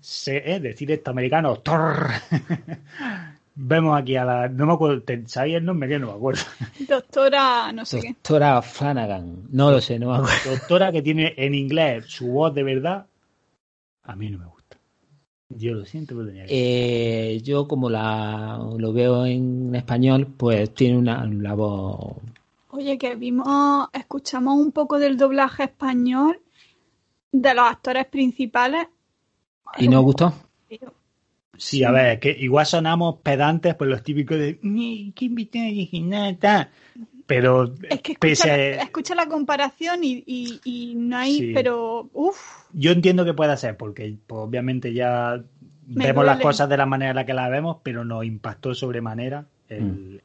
[0.00, 2.08] Se, eh, decir esto americano, Thor.
[3.54, 4.48] Vemos aquí a la.
[4.48, 5.88] No me acuerdo, ¿te- ¿sabéis el nombre?
[5.88, 6.42] Que no me acuerdo.
[6.88, 8.08] Doctora, no sé qué.
[8.08, 9.48] Doctora Flanagan.
[9.50, 10.50] No lo sé, no me acuerdo.
[10.58, 13.06] Doctora que tiene en inglés su voz de verdad.
[14.04, 14.78] A mí no me gusta.
[15.50, 17.34] Yo lo siento, pero tenía que.
[17.34, 22.16] Eh, yo como la, lo veo en español, pues tiene una la voz...
[22.72, 26.40] Oye, que vimos, escuchamos un poco del doblaje español
[27.32, 28.86] de los actores principales.
[29.78, 30.32] ¿Y no os gustó?
[31.56, 34.58] Sí, a ver, que igual sonamos pedantes por los típicos de.
[34.62, 36.38] "Ni, ¿Qué invité original?
[36.38, 36.70] tal".
[37.26, 41.52] Pero Es que pese escucha, a- escucha la comparación y, y, y no hay, Sí.
[41.54, 45.42] pero uff, Yo entiendo que pueda ser, porque pues, obviamente ya
[45.86, 48.74] Me vemos las cosas de la manera en la que las vemos, pero nos impactó
[48.74, 50.18] sobremanera el, Mm.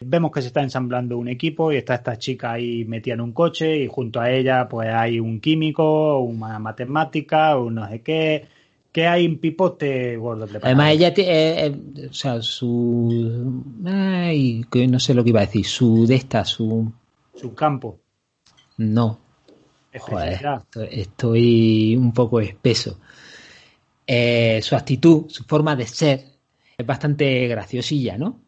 [0.00, 3.32] Vemos que se está ensamblando un equipo y está esta chica ahí metida en un
[3.32, 8.46] coche y junto a ella pues hay un químico, una matemática, un no sé qué,
[8.92, 10.80] ¿Qué hay en Pipote gordo preparado?
[10.80, 15.66] Además, ella tiene, o sea, su, ay, que no sé lo que iba a decir,
[15.66, 16.90] su de esta, su,
[17.34, 17.98] Su campo.
[18.78, 19.18] no,
[19.98, 22.98] Joder, estoy, estoy un poco espeso.
[24.06, 26.24] Eh, su actitud, su forma de ser
[26.76, 28.40] es bastante graciosilla, ¿no?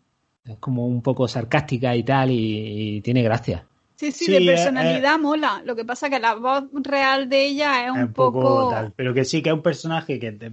[0.44, 3.64] Es como un poco sarcástica y tal, y, y tiene gracia.
[3.96, 5.62] Sí, sí, Sí, de eh, personalidad mola.
[5.66, 8.92] Lo que pasa es que la voz real de ella es un, poco, tal.
[8.96, 10.33] Pero que sí, que es un personaje que.
[10.33, 10.53] te-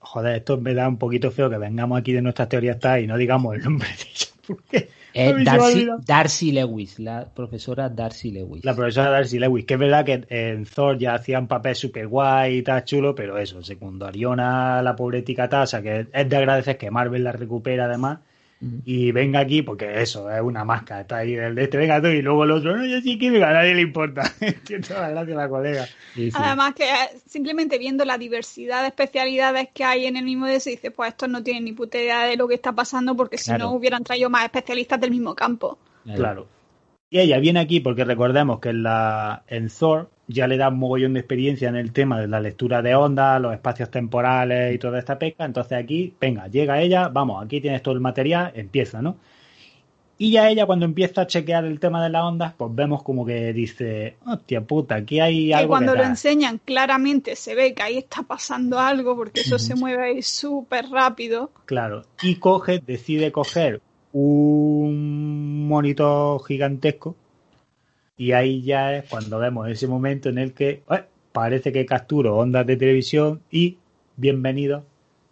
[0.00, 3.06] joder, esto me da un poquito feo que vengamos aquí de nuestras teorías tal y
[3.06, 4.26] no digamos el nombre de ella.
[4.46, 5.86] Porque ha Darcy.
[6.04, 8.62] Darcy Lewis, la profesora Darcy Lewis.
[8.64, 12.08] La profesora Darcy Lewis, que es verdad que en Thor ya hacía un papel súper
[12.08, 16.76] guay y tal chulo, pero eso, secundariona la pobre tica tasa, que es de agradecer
[16.76, 18.18] que Marvel la recupera además.
[18.84, 22.06] Y venga aquí, porque eso, es una máscara, está ahí el de este, venga tú,
[22.06, 24.22] y luego el otro, no, yo sí química, a nadie le importa.
[24.64, 25.86] Tiene toda la gracia la colega.
[26.14, 26.38] Sí, sí.
[26.40, 30.60] Además que eh, simplemente viendo la diversidad de especialidades que hay en el mismo de
[30.60, 33.36] se dice, pues estos no tienen ni puta idea de lo que está pasando porque
[33.36, 33.64] si Claro.
[33.64, 35.78] no hubieran traído más especialistas del mismo campo.
[36.14, 36.46] Claro.
[37.10, 40.78] Y ella viene aquí porque recordemos que en, la, en Thor ya le da un
[40.78, 44.78] mogollón de experiencia en el tema de la lectura de ondas, los espacios temporales y
[44.78, 45.44] toda esta pesca.
[45.44, 49.16] Entonces aquí, venga, llega ella, vamos, aquí tienes todo el material, empieza, ¿no?
[50.18, 53.26] Y ya ella cuando empieza a chequear el tema de las ondas, pues vemos como
[53.26, 56.10] que dice, hostia puta, aquí hay Que algo cuando lo detrás".
[56.10, 60.88] enseñan claramente se ve que ahí está pasando algo porque eso se mueve ahí súper
[60.90, 61.50] rápido.
[61.64, 62.04] Claro.
[62.22, 63.82] Y coge, decide coger
[64.12, 67.16] un monitor gigantesco.
[68.16, 72.36] Y ahí ya es cuando vemos ese momento en el que eh, parece que capturo
[72.36, 73.78] ondas de televisión y
[74.16, 74.84] bienvenido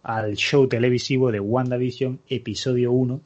[0.03, 3.21] al show televisivo de WandaVision, episodio 1.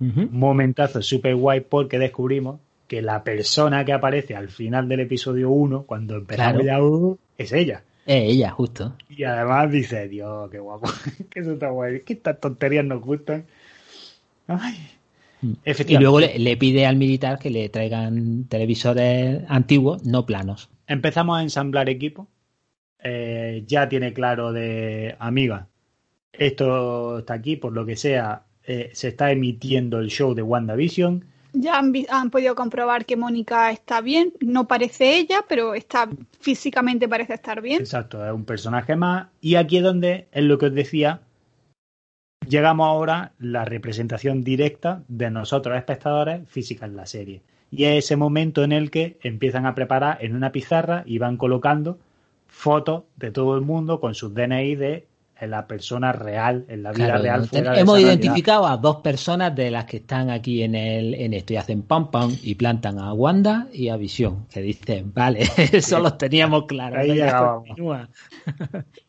[0.00, 0.28] Ujú.
[0.30, 5.82] Momentazo super guay porque descubrimos que la persona que aparece al final del episodio 1,
[5.84, 7.18] cuando empezamos Claro.
[7.36, 7.82] ya, es ella.
[8.06, 8.94] Es ella, justo.
[9.08, 10.88] Y además dice, Dios, qué guapo,
[11.30, 13.46] que eso está guay, que estas tonterías nos gustan.
[14.46, 14.76] Ay.
[15.40, 15.52] Mm.
[15.86, 20.68] Y luego le, le pide al militar que le traigan televisores antiguos, no planos.
[20.86, 22.28] Empezamos a ensamblar equipo.
[23.00, 25.68] Eh, ya tiene claro de amiga.
[26.32, 31.24] Esto está aquí, por lo que sea, eh, se está emitiendo el show de WandaVision.
[31.52, 36.08] Ya han, han podido comprobar que Mónica está bien, no parece ella, pero está
[36.40, 37.80] físicamente parece estar bien.
[37.80, 39.28] Exacto, es un personaje más.
[39.40, 41.20] Y aquí es donde, es lo que os decía,
[42.48, 47.42] llegamos ahora la representación directa de nosotros, espectadores, física en la serie.
[47.70, 51.36] Y es ese momento en el que empiezan a preparar en una pizarra y van
[51.36, 51.98] colocando
[52.46, 55.06] fotos de todo el mundo con sus DNI de
[55.46, 57.40] la persona real, en la vida Claro, real.
[57.42, 58.12] ten- fuera de hemos realidad.
[58.14, 61.82] identificado a dos personas de las que están aquí en el en esto y hacen
[61.82, 65.40] pam pam y plantan a Wanda y a Visión, que dicen, vale,
[65.72, 66.98] eso los teníamos claros.
[66.98, 67.18] Ahí
[67.64, 68.08] continúa.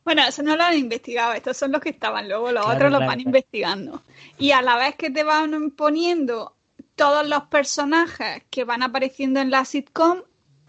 [0.03, 2.91] Bueno, eso no lo han investigado, estos son los que estaban, luego los Claro, otros
[2.91, 3.27] los claro, van claro.
[3.29, 4.01] investigando.
[4.39, 6.55] Y a la vez que te van poniendo
[6.95, 10.19] todos los personajes que van apareciendo en la sitcom,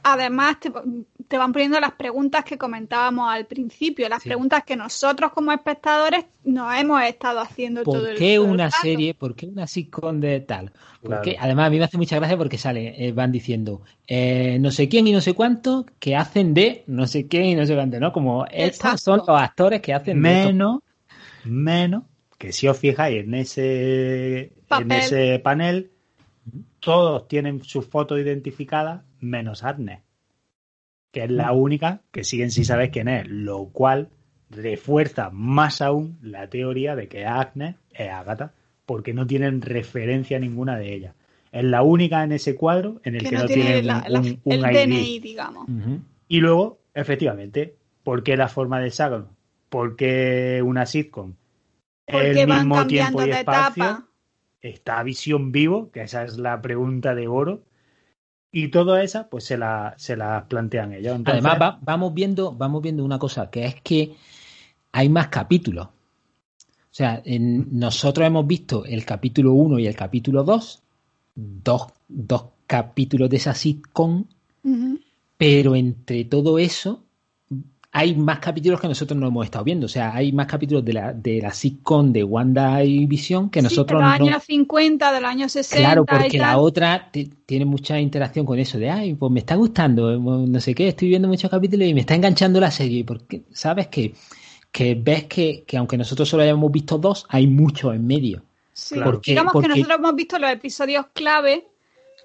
[0.02, 0.70] además te,
[1.30, 4.28] te van poniendo las preguntas que comentábamos al principio, las Sí.
[4.30, 8.50] preguntas que nosotros como espectadores nos hemos estado haciendo todo ¿Por el qué todo el
[8.50, 8.76] una rato.
[8.82, 10.72] serie, por qué una sitcom de tal?
[11.00, 11.44] Porque Claro.
[11.44, 14.88] además a mí me hace mucha gracia porque sale, eh, van diciendo eh, no sé
[14.88, 18.00] quién y no sé cuánto que hacen de no sé quién y no sé cuánto,
[18.00, 18.12] ¿no?
[18.12, 18.98] Como estos Exacto.
[18.98, 20.48] son los actores que hacen de esto.
[20.48, 20.80] menos,
[21.44, 22.02] menos
[22.38, 25.92] que si os fijáis en ese, en ese panel,
[26.80, 30.00] todos tienen sus fotos identificadas menos Agnes,
[31.12, 34.08] que es la única que siguen sin saber quién es, lo cual
[34.50, 38.52] refuerza más aún la teoría de que Agnes es Agatha,
[38.86, 41.14] porque no tienen referencia ninguna de ella.
[41.52, 44.12] Es la única en ese cuadro en el que, que no, no tiene la- un,
[44.12, 44.86] la- un- un el ID.
[44.88, 45.68] DNI, digamos.
[46.28, 49.28] Y luego, efectivamente, ¿por qué la forma de hexágono?
[49.68, 51.34] ¿Por qué una sitcom?
[52.06, 53.84] Porque el mismo cambiando tiempo y de espacio.
[53.84, 54.06] etapa.
[54.62, 57.62] Está Visión Vivo, que esa es la pregunta de oro.
[58.52, 61.14] Y todas esas, pues se la, se las plantean ellos.
[61.16, 64.14] Entonces, Además, va- vamos, viendo, vamos viendo una cosa, que es que
[64.92, 65.86] hay más capítulos.
[65.86, 70.82] O sea, en- nosotros hemos visto el capítulo 1 y el capítulo 2,
[71.36, 74.24] dos, dos capítulos de esa sitcom,
[75.36, 77.04] pero entre todo eso
[77.92, 79.86] hay más capítulos que nosotros no hemos estado viendo.
[79.86, 83.60] O sea, hay más capítulos de la, de la sitcom de Wanda y Visión que
[83.60, 84.26] Sí, nosotros de los no...
[84.26, 87.10] años 50, de los años 60 Claro, porque la otra
[87.46, 91.08] tiene mucha interacción con eso de, ay, pues me está gustando, no sé qué, estoy
[91.08, 93.04] viendo muchos capítulos y me está enganchando la serie.
[93.04, 94.14] Porque, ¿sabes que
[94.72, 98.42] Que ves que, que aunque nosotros solo hayamos visto dos, hay muchos en medio.
[98.72, 99.10] Sí, Claro.
[99.10, 101.66] Porque- digamos porque- que nosotros hemos visto los episodios clave,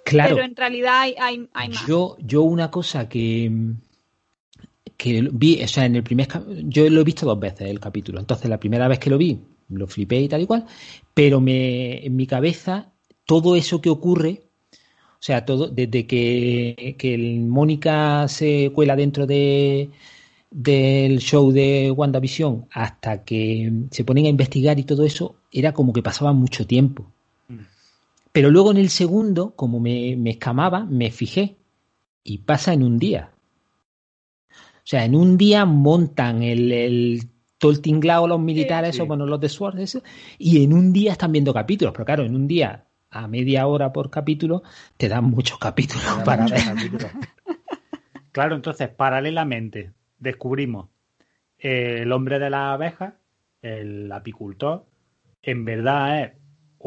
[0.05, 1.87] Claro, pero en realidad hay, hay, hay más.
[1.87, 3.51] yo, yo una cosa que,
[4.97, 6.27] que vi, o sea, en el primer
[6.63, 8.19] yo lo he visto dos veces el capítulo.
[8.19, 10.65] Entonces, la primera vez que lo vi, lo flipé y tal y cual,
[11.13, 12.91] pero me, en mi cabeza,
[13.25, 14.43] todo eso que ocurre,
[15.13, 19.89] o sea, todo, desde que, que Mónica se cuela dentro de
[20.51, 25.91] del show de WandaVision hasta que se ponen a investigar y todo eso, era como
[25.91, 27.11] que pasaba mucho tiempo.
[27.49, 27.65] Mm.
[28.31, 31.57] Pero luego en el segundo, como me, me escamaba, me fijé
[32.23, 33.34] y pasa en un día.
[34.85, 39.25] O sea, en un día montan el, el todo el tinglado los militares, o bueno,
[39.25, 39.79] los de SWORD,
[40.37, 41.91] y en un día están viendo capítulos.
[41.91, 44.61] Pero claro, en un día, a media hora por capítulo,
[44.97, 46.61] te dan muchos capítulos para ver.
[48.31, 50.89] claro, entonces, paralelamente, descubrimos
[51.57, 53.15] eh, el hombre de las abejas,
[53.63, 54.85] el apicultor,
[55.41, 56.31] en verdad es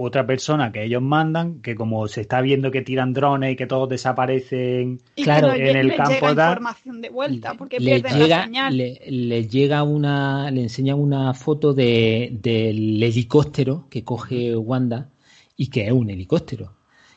[0.00, 3.66] otra persona que ellos mandan, que como se está viendo que tiran drones y que
[3.66, 9.82] todos desaparecen claro, en el campo llega información de vuelta porque le llega, Le, llega
[9.82, 15.08] una, le enseñan una foto de, del helicóptero que coge Wanda
[15.56, 16.74] y que es un helicóptero.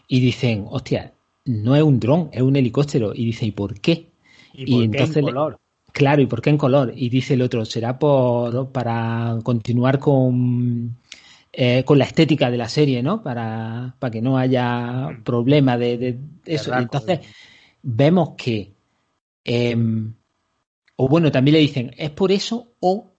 [0.08, 1.14] Y dicen, hostia,
[1.46, 3.14] no es un dron, es un helicóptero.
[3.14, 4.08] Y dice, ¿y por qué?
[4.54, 5.60] Y, entonces color?
[5.92, 6.94] Claro, ¿y por qué en color?
[6.96, 10.98] Y dice el otro, será por para continuar con,
[11.54, 13.22] eh, con la estética de la serie, ¿no?
[13.22, 16.74] Para, para que no haya problema de, eso.
[16.74, 17.20] entonces,
[17.82, 18.74] vemos que,
[19.44, 20.14] em,
[20.96, 23.12] o bueno, también le dicen, ¿es por eso o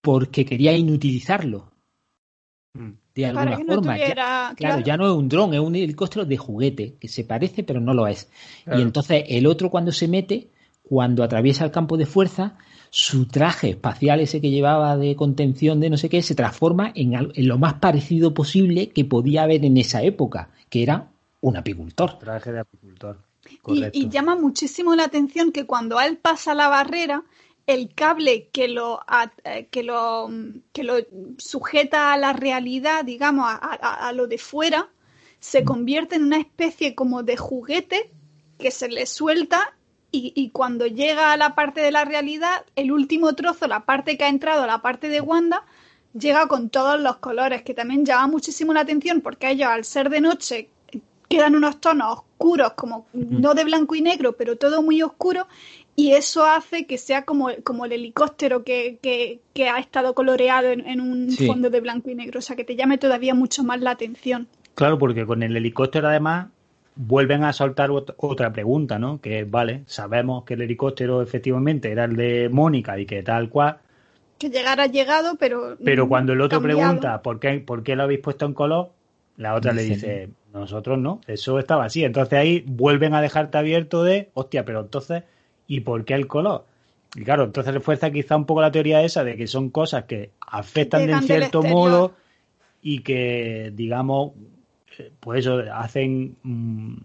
[0.00, 1.72] porque quería inutilizarlo?
[2.74, 2.90] Mm.
[3.12, 3.96] De alguna forma.
[4.56, 7.80] claro, ya no es un dron, es un helicóptero de juguete, que se parece, pero
[7.80, 8.30] no lo es.
[8.66, 10.50] Y entonces el otro cuando se mete
[10.82, 12.56] cuando atraviesa el campo de fuerza,
[12.90, 17.32] su traje espacial ese que llevaba de contención de no sé qué se transforma en,
[17.36, 22.18] lo más parecido posible que podía haber en esa época, que era un apicultor.
[22.18, 23.18] Traje de apicultor.
[23.66, 27.24] Y, llama muchísimo la atención que cuando él pasa la barrera,
[27.66, 29.00] el cable que lo,
[29.44, 30.28] eh, que lo,
[30.72, 30.94] que lo
[31.38, 34.88] sujeta a la realidad, digamos, a, lo de fuera,
[35.38, 38.10] se convierte en una especie como de juguete
[38.58, 39.74] que se le suelta
[40.12, 44.24] y, cuando llega a la parte de la realidad, el último trozo, la parte que
[44.24, 45.64] ha entrado, la parte de Wanda,
[46.18, 50.10] llega con todos los colores, que también llama muchísimo la atención porque ellos al ser
[50.10, 50.68] de noche
[51.28, 55.46] quedan unos tonos oscuros, como no de blanco y negro, pero todo muy oscuro,
[55.94, 61.00] y eso hace que sea como, como el helicóptero que, que, ha estado coloreado en,
[61.00, 63.92] un fondo de blanco y negro, o sea que te llame todavía mucho más la
[63.92, 64.48] atención.
[64.74, 66.48] Claro, porque con el helicóptero además
[67.02, 69.20] vuelven a soltar otra pregunta, ¿no?
[69.20, 73.78] Que vale, sabemos que el helicóptero efectivamente era el de Mónica y que tal cual.
[74.38, 75.76] Que llegara llegado, pero.
[75.82, 78.90] Pero cuando el otro pregunta por qué, por qué lo habéis puesto en color,
[79.38, 82.04] la otra le dice, nosotros no, eso estaba así.
[82.04, 85.24] Entonces ahí vuelven a dejarte abierto de, hostia, pero entonces,
[85.66, 86.66] ¿y por qué el color?
[87.16, 90.32] Y claro, entonces refuerza quizá un poco la teoría esa de que son cosas que
[90.40, 92.14] afectan de cierto modo
[92.82, 94.32] y que, digamos,
[95.20, 96.96] pues eso, hacen mm,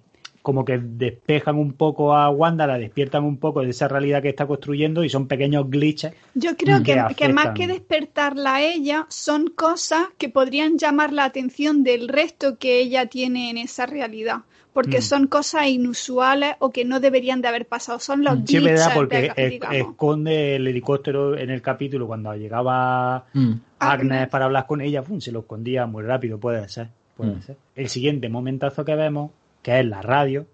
[0.45, 4.29] como que despejan un poco a Wanda, la despiertan un poco de esa realidad que
[4.29, 6.13] está construyendo y son pequeños glitches.
[6.36, 11.23] Yo creo que, que, más que despertarla a ella, son cosas que podrían llamar la
[11.23, 14.41] atención del resto que ella tiene en esa realidad.
[14.71, 15.01] Porque mm.
[15.01, 17.97] son cosas inusuales o que no deberían de haber pasado.
[17.97, 18.62] Son los glitches.
[18.62, 19.34] Sí, verdad, porque
[19.71, 23.53] esconde el helicóptero en el capítulo cuando llegaba mm.
[23.79, 26.89] Agnes para hablar con ella, se lo escondía muy rápido, puede ser.
[27.17, 27.51] Mm.
[27.75, 30.47] El siguiente momentazo que vemos, que es la radio,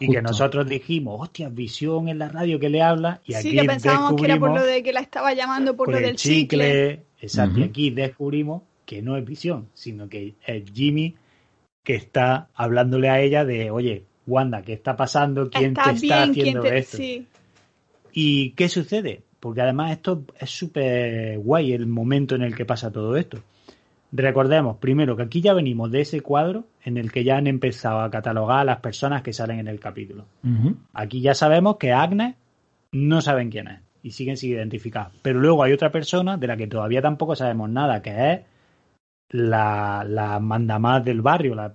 [0.00, 3.56] y que nosotros dijimos, hostia, visión en la radio que le habla, y aquí sí,
[3.56, 7.02] que pensábamos que era por lo de que la estaba llamando por, lo del chicle.
[7.20, 11.16] Exacto, y aquí descubrimos que no es visión, sino que es Jimmy
[11.82, 15.48] que está hablándole a ella de, oye, Wanda, ¿qué está pasando?
[15.48, 16.98] ¿Quién te está haciendo esto?
[18.12, 19.22] ¿Y qué sucede?
[19.40, 23.38] Porque además esto es súper guay el momento en el que pasa todo esto.
[24.10, 28.00] Recordemos primero que aquí ya venimos de ese cuadro en el que ya han empezado
[28.00, 30.24] a catalogar a las personas que salen en el capítulo.
[30.94, 32.34] Aquí ya sabemos que Agnes
[32.92, 35.10] no saben quién es y siguen sin identificar.
[35.22, 38.40] Pero luego hay otra persona de la que todavía tampoco sabemos nada, que es
[39.30, 41.74] la, la mandamás del barrio, la,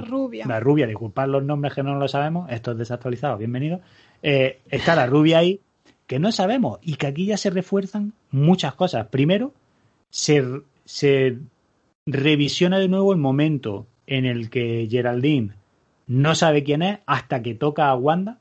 [0.00, 0.46] rubia.
[0.46, 3.80] La rubia, disculpad los nombres que no lo sabemos, esto es desactualizado, bienvenido.
[4.22, 5.60] Eh, está la rubia ahí,
[6.06, 9.08] que no sabemos y que aquí ya se refuerzan muchas cosas.
[9.08, 9.52] Primero,
[10.10, 10.44] se
[10.84, 11.38] se
[12.06, 15.54] revisiona de nuevo el momento en el que Geraldine
[16.06, 18.38] no sabe quién es hasta que toca a Wanda.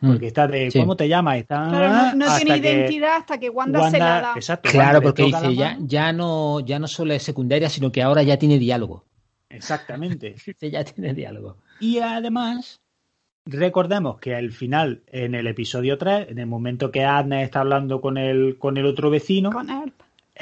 [0.00, 0.08] Mm.
[0.08, 1.38] Porque está de ¿cómo te llamas?
[1.38, 4.32] Está, no, tiene identidad hasta que Wanda, se la da.
[4.34, 8.22] Exacto, claro, porque dice, ya, ya, no, ya no solo es secundaria, sino que ahora
[8.22, 9.04] ya tiene diálogo.
[9.48, 10.34] Exactamente.
[10.60, 11.56] ya tiene diálogo.
[11.78, 12.80] Y además,
[13.44, 18.00] recordemos que al final, en el episodio 3, en el momento que Agnes está hablando
[18.00, 19.92] con el, con el otro vecino, Con él.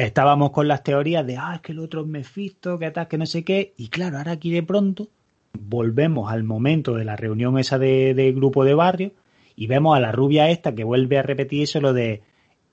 [0.05, 3.19] Estábamos con las teorías de, ah, es que el otro es Mephisto, que tal, que
[3.19, 3.75] no sé qué.
[3.77, 5.09] Y claro, ahora aquí de pronto
[5.53, 9.13] volvemos al momento de la reunión esa de, grupo de barrio
[9.57, 12.23] y vemos a la rubia esta que vuelve a repetir eso lo de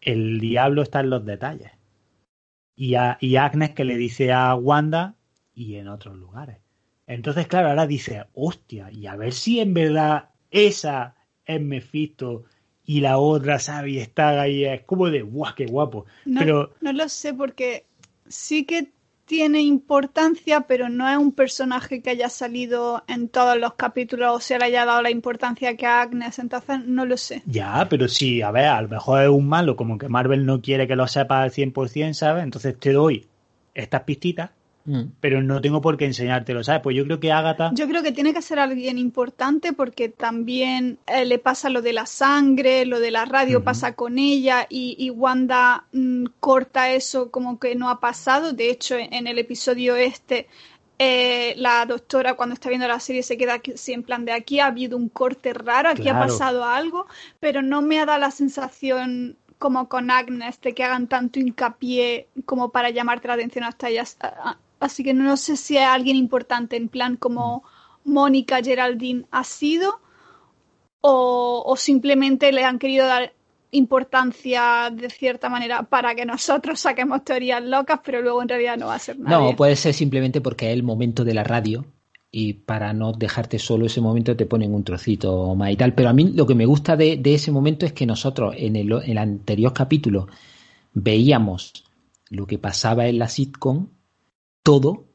[0.01, 1.71] el diablo está en los detalles.
[2.75, 5.15] Y, a, y Agnes que le dice a Wanda
[5.53, 6.57] y en otros lugares.
[7.07, 11.15] Entonces, claro, ahora dice, hostia, y a ver si en verdad esa
[11.45, 12.43] es Mephisto
[12.88, 13.93] y la otra, ¿sabes?
[13.93, 16.05] Y está ahí, es como de, guau, qué guapo.
[16.25, 17.85] No, Pero no lo sé porque
[18.27, 18.88] sí que
[19.25, 24.39] tiene importancia, pero no es un personaje que haya salido en todos los capítulos o
[24.39, 27.43] se le haya dado la importancia que a Agnes, entonces no lo sé.
[27.45, 30.61] Ya, pero sí, a ver, a lo mejor es un malo, como que Marvel no
[30.61, 32.45] quiere que lo sepa al 100%, ¿sabes?
[32.45, 33.27] Entonces te doy
[33.73, 34.51] estas pistitas,
[34.88, 35.11] Mm.
[35.19, 36.81] pero no tengo por qué enseñártelo, ¿sabes?
[36.81, 37.71] Pues yo creo que Agatha...
[37.73, 41.91] Yo creo que tiene que ser alguien importante porque también eh, le pasa lo de
[41.91, 47.31] la sangre, lo de la radio pasa con ella y, y Wanda mm, corta eso
[47.31, 48.53] como que no ha pasado.
[48.53, 50.47] De hecho, en el episodio este,
[50.99, 54.31] eh, la doctora cuando está viendo la serie se queda aquí- así en plan de
[54.31, 57.07] aquí ha habido un corte raro, aquí ha pasado algo,
[57.41, 62.29] pero no me ha dado la sensación como con Agnes de que hagan tanto hincapié
[62.45, 64.17] como para llamarte la atención hasta ellas.
[64.80, 67.63] Así que no sé si hay alguien importante en plan como
[68.03, 69.99] Mónica Geraldine ha sido
[71.01, 73.34] o, o simplemente le han querido dar
[73.71, 78.88] importancia de cierta manera para que nosotros saquemos teorías locas, pero luego en realidad no
[78.88, 79.51] va a ser nadie.
[79.51, 81.86] No, puede ser simplemente porque es el momento de la radio
[82.32, 85.93] y para no dejarte solo ese momento te ponen un trocito más y tal.
[85.93, 88.75] Pero a mí lo que me gusta de, de ese momento es que nosotros en
[88.75, 90.28] el, en el anterior capítulo
[90.93, 91.84] veíamos
[92.30, 93.88] lo que pasaba en la sitcom,
[94.72, 95.05] todo,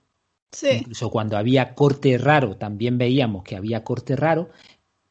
[0.51, 4.51] Sí, incluso cuando había corte raro también veíamos que había corte raro,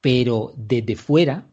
[0.02, 1.48] pero desde fuera,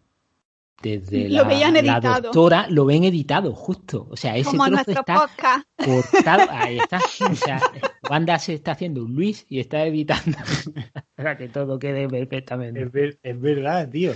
[0.83, 4.07] desde Lo la, doctora, lo ven editado, justo.
[4.11, 5.67] O sea, ese como trozo está podcast.
[5.85, 6.43] cortado.
[6.51, 7.01] Ahí está.
[7.31, 7.61] O sea,
[8.09, 10.37] Wanda se está haciendo un Luis y está editando
[11.17, 12.83] para que todo quede perfectamente.
[12.83, 14.13] Es, ver- es verdad, tío.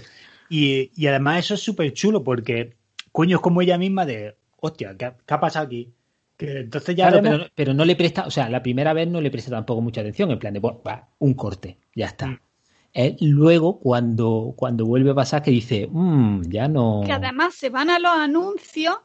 [0.49, 2.77] Y, y además eso es súper chulo porque,
[3.11, 5.93] coño, es como ella misma de, hostia, ¿qué, qué ha pasado aquí?
[6.47, 9.09] Que entonces ya Claro, vemos- pero, pero no le presta, o sea, la primera vez
[9.09, 12.27] no le presta tampoco mucha atención, en plan de, bueno, va, un corte, ya está.
[12.27, 12.41] Mm.
[12.95, 17.03] Es luego cuando, cuando vuelve a pasar que dice, "Mm, ya no.
[17.07, 18.97] Que además se van a los anuncios,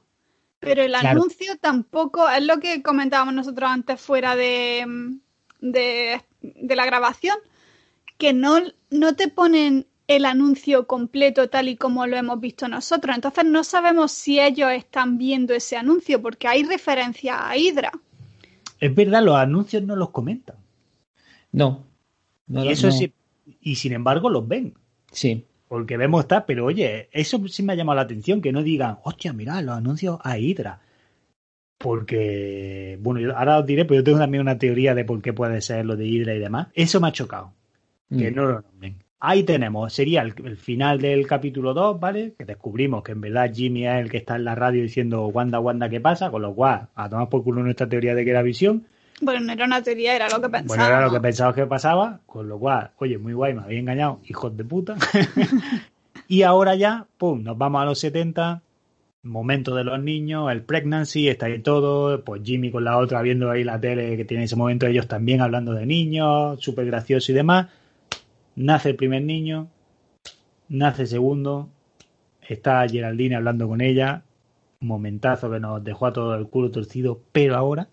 [0.59, 1.09] pero el Claro.
[1.21, 4.85] anuncio tampoco es lo que comentábamos nosotros antes fuera de,
[5.61, 7.37] de, de la grabación,
[8.17, 8.59] que no,
[8.89, 13.15] no te ponen el anuncio completo tal y como lo hemos visto nosotros.
[13.15, 17.91] Entonces no sabemos si ellos están viendo ese anuncio, porque hay referencia a Hydra.
[18.79, 20.55] es verdad, los anuncios no los comentan.
[21.51, 21.83] No.
[22.47, 22.93] no, y eso no.
[22.93, 23.11] sí,
[23.61, 24.73] y sin embargo los ven.
[25.11, 25.45] Sí.
[25.67, 28.99] Porque vemos tal, pero oye, eso sí me ha llamado la atención, que no digan,
[29.03, 30.79] hostia, mira, los anuncios a Hydra.
[31.77, 35.33] Porque, bueno, yo ahora os diré, pero yo tengo también una teoría de por qué
[35.33, 36.67] puede ser lo de Hydra y demás.
[36.73, 37.53] Eso me ha chocado,
[38.09, 38.35] que Mm.
[38.35, 38.95] no lo nombren.
[39.19, 42.33] Ahí tenemos, sería el, el final del capítulo 2, ¿vale?
[42.37, 45.59] Que descubrimos que en verdad Jimmy es el que está en la radio diciendo Wanda,
[45.59, 46.29] Wanda, ¿qué pasa?
[46.29, 48.85] Con lo cual, a tomar por culo nuestra teoría de que era visión.
[49.19, 50.67] Bueno, no era una teoría, era lo que pensábamos.
[50.67, 53.79] Bueno, era lo que pensaba que pasaba, con lo cual, oye, muy guay, me había
[53.79, 54.95] engañado, hijos de puta.
[56.27, 58.61] y ahora ya, pum, nos vamos a los 70,
[59.23, 63.49] momento de los niños, el pregnancy, está ahí todo, pues Jimmy con la otra viendo
[63.49, 67.35] ahí la tele que tiene ese momento, ellos también hablando de niños, súper gracioso y
[67.35, 67.67] demás.
[68.57, 69.67] Nace el primer niño,
[70.67, 71.69] nace el segundo,
[72.41, 74.23] está Geraldine hablando con ella,
[74.79, 77.87] momentazo que nos dejó a todo el culo torcido, pero ahora,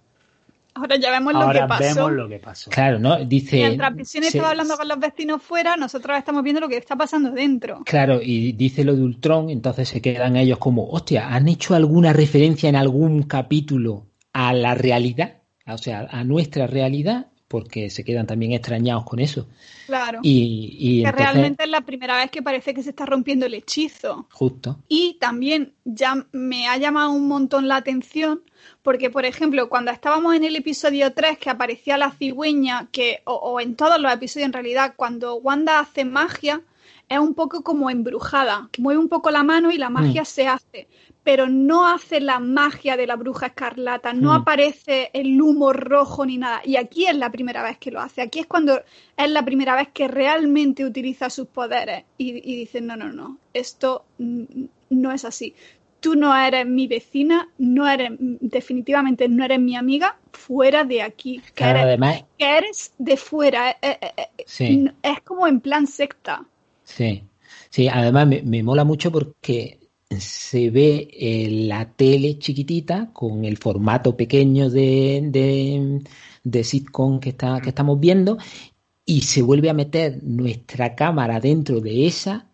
[0.76, 1.94] Ahora ya vemos lo que pasó.
[1.94, 2.70] vemos lo que pasó.
[2.70, 3.24] Claro, ¿no?
[3.24, 3.58] Dice.
[3.58, 7.30] Mientras se- estaba hablando con los vecinos fuera, nosotros estamos viendo lo que está pasando
[7.30, 7.82] dentro.
[7.84, 12.12] Claro, y dice lo de Ultron, entonces se quedan ellos como, hostia, ¿han hecho alguna
[12.14, 15.42] referencia en algún capítulo a la realidad?
[15.66, 19.46] O sea, a nuestra realidad, porque se quedan también extrañados con eso.
[19.86, 20.18] Claro.
[20.24, 23.46] Y, y que entonces, realmente es la primera vez que parece que se está rompiendo
[23.46, 24.26] el hechizo.
[24.32, 24.76] justo.
[24.88, 28.42] Y también ya me ha llamado un montón la atención
[28.82, 33.34] porque, por ejemplo, cuando estábamos en el episodio 3 que aparecía la cigüeña, que, o,
[33.34, 36.60] o en todos los episodios en realidad, cuando Wanda hace magia,
[37.08, 40.26] es un poco como embrujada, que mueve un poco la mano y la magia Mm.
[40.26, 40.88] se hace,
[41.24, 44.36] pero no hace la magia de la bruja escarlata, no Mm.
[44.42, 46.60] aparece el humo rojo ni nada.
[46.64, 48.80] Y aquí es la primera vez que lo hace, aquí es cuando
[49.16, 53.38] es la primera vez que realmente utiliza sus poderes y, y dice, no, no, no,
[53.54, 55.54] esto no es así.
[56.00, 61.40] Tú no eres mi vecina, no eres, definitivamente no eres mi amiga, fuera de aquí.
[61.40, 64.86] Que, Claro, eres, además, que eres de fuera, eh, eh, eh, sí.
[65.02, 66.46] es como en plan secta.
[66.82, 67.30] Sí,
[67.70, 69.78] sí, además me, me mola mucho porque
[70.20, 76.02] se ve en la tele chiquitita con el formato pequeño de, de,
[76.42, 78.38] de sitcom que, está, que estamos viendo
[79.04, 82.50] y se vuelve a meter nuestra cámara dentro de esa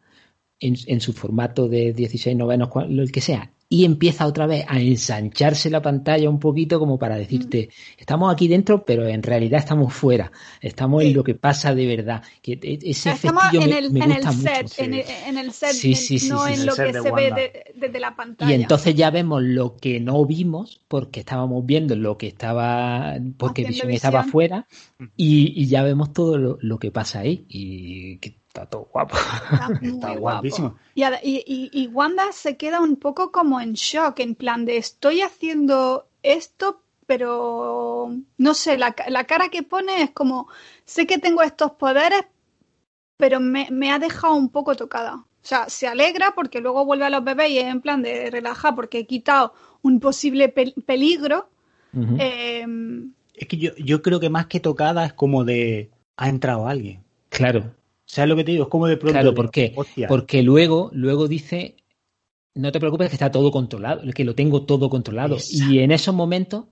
[0.60, 4.80] en, en su formato de 16 novenos, lo que sea, y empieza otra vez a
[4.80, 9.94] ensancharse la pantalla un poquito como para decirte, estamos aquí dentro, pero en realidad estamos
[9.94, 12.20] fuera, estamos en lo que pasa de verdad.
[12.42, 14.82] Que e- ese Estamos en me, el, me en el gusta set, mucho.
[14.82, 17.30] en, el, en el set, Sí, sí, sí, no sí, en lo que se ve
[17.30, 18.50] de- desde la pantalla.
[18.50, 23.62] Y entonces ya vemos lo que no vimos porque estábamos viendo lo que estaba, porque
[23.62, 24.66] Haciendo Visión estaba afuera
[25.16, 29.14] y, y ya vemos todo lo, lo que pasa ahí y que está todo guapo.
[29.52, 30.20] Está muy Está guapo.
[30.20, 30.74] guapísimo.
[30.96, 35.20] Y, a- y- Wanda se queda un poco como en shock, en plan de estoy
[35.20, 40.48] haciendo esto, pero no sé, la, ca- la cara que pone es como,
[40.84, 42.24] sé que tengo estos poderes,
[43.16, 45.24] pero me, me ha dejado un poco tocada.
[45.42, 48.30] O sea, se alegra porque luego vuelve a los bebés y es en plan de
[48.30, 51.48] relajar porque he quitado un posible pel- peligro.
[52.18, 52.66] Eh,
[53.34, 57.02] Es que yo, yo creo que más que tocada es como de ha entrado alguien.
[57.30, 57.74] Claro,
[58.04, 58.64] ¿Sabes lo que te digo?
[58.64, 59.12] Es como de pronto.
[59.12, 59.72] claro, ¿por qué?
[59.76, 61.76] hostia, Porque luego, luego dice,
[62.56, 65.36] no te preocupes que está todo controlado, que lo tengo todo controlado.
[65.36, 65.72] Exacto.
[65.72, 66.64] Y en esos momentos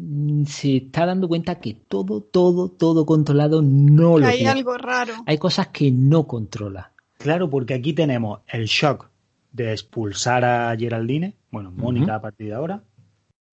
[0.00, 4.52] mm, se está dando cuenta que todo, todo, todo controlado no que lo hay tiene.
[4.52, 5.12] algo raro.
[5.26, 6.92] Hay cosas que no controla.
[7.18, 9.08] Claro, porque aquí tenemos el shock
[9.52, 12.82] de expulsar a Geraldine, bueno, Mónica a partir de ahora,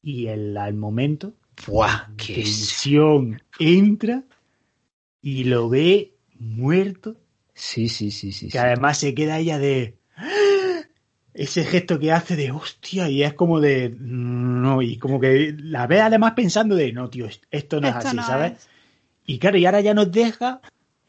[0.01, 1.33] y el, al momento,
[1.65, 2.07] ¡Buah!
[2.17, 4.23] que ¡Qué Visión entra
[5.21, 7.15] y lo ve muerto,
[7.53, 8.47] Sí, sí, sí, sí.
[8.47, 8.57] que sí.
[8.57, 10.81] además se queda ella de ¡Ah!
[11.33, 15.87] ese gesto que hace de hostia y es como de no y como que la
[15.87, 18.69] ve además pensando de no tío esto no es así no sabes es.
[19.25, 20.61] y claro y ahora ya nos deja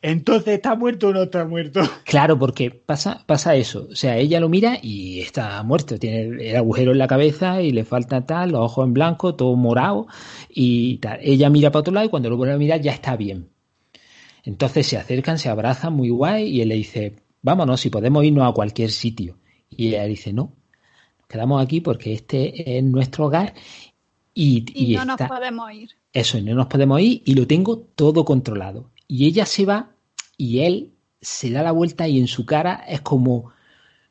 [0.07, 3.89] entonces está muerto o no está muerto Claro, porque pasa, pasa eso.
[3.91, 5.99] O sea, ella lo mira y está muerto.
[5.99, 9.57] Tiene el, agujero en la cabeza y le falta tal, los ojos en blanco, todo
[9.57, 10.07] morado
[10.51, 11.21] y tal.
[11.23, 13.49] Ella mira para otro lado y cuando lo vuelve a mirar ya está bien.
[14.43, 18.47] Entonces se acercan, se abrazan muy guay y él le dice, vámonos, si podemos irnos
[18.47, 19.39] a cualquier sitio.
[19.71, 20.53] Y ella dice, no,
[21.19, 23.55] nos quedamos aquí porque este es nuestro hogar
[24.35, 25.91] y, Y, y no está, nos podemos ir.
[26.13, 28.91] eso, y no nos podemos ir y lo tengo todo controlado.
[29.09, 29.94] Y ella se va
[30.37, 33.53] y él se da la vuelta y en su cara es como,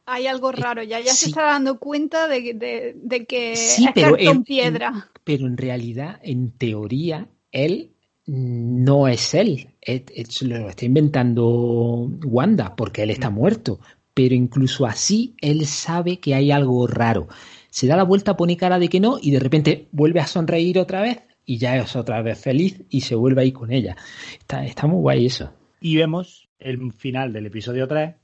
[0.06, 3.92] Hay algo raro, ya, ya se está dando cuenta de, de- de que Sí, es
[3.94, 5.10] pero cartón en- piedra.
[5.24, 7.92] pero en realidad, en teoría, él
[8.26, 9.70] no es él.
[9.82, 13.80] Es- es- lo está inventando Wanda porque él está muerto.
[14.14, 17.28] Pero incluso así, él sabe que hay algo raro.
[17.70, 20.78] Se da la vuelta, pone cara de que no y de repente vuelve a sonreír
[20.80, 23.96] otra vez y ya es otra vez feliz y se vuelve a ir con ella.
[24.40, 25.52] Está, está muy guay eso.
[25.84, 28.16] Y vemos el final del episodio 3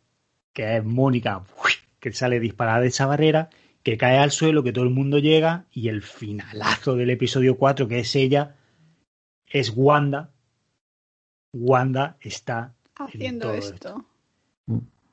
[0.53, 1.43] que es Mónica
[1.99, 3.49] que sale disparada de esa barrera
[3.83, 7.87] que cae al suelo que todo el mundo llega y el finalazo del episodio 4
[7.89, 8.55] que es ella
[9.45, 10.31] es Wanda.
[11.53, 14.05] Wanda está haciendo esto.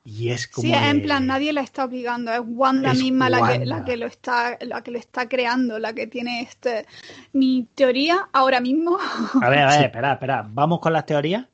[0.05, 3.29] y es como Sí, en de- plan, nadie la está obligando, es Wanda Es misma
[3.29, 6.85] la que, la que lo está, la que lo está creando, la que tiene este.
[7.33, 8.97] Mi teoría ahora mismo,
[9.41, 11.45] a ver a ver espera espera vamos con las teorías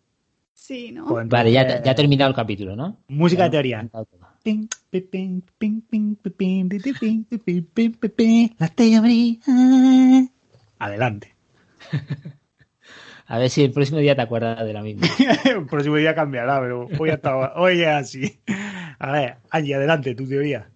[0.63, 1.05] sí, ¿no?
[1.05, 2.97] Pues Vale, ya, ya ha terminado el capítulo, ¿no?
[3.09, 3.89] música de teoría
[8.59, 9.39] La teoría.
[10.79, 11.35] Adelante.
[13.25, 15.07] A ver si el próximo día te acuerdas de la misma.
[15.45, 18.39] El próximo día cambiará, pero hoy, hasta, hoy es así.
[18.99, 20.69] A ver, Angie, adelante, tu teoría.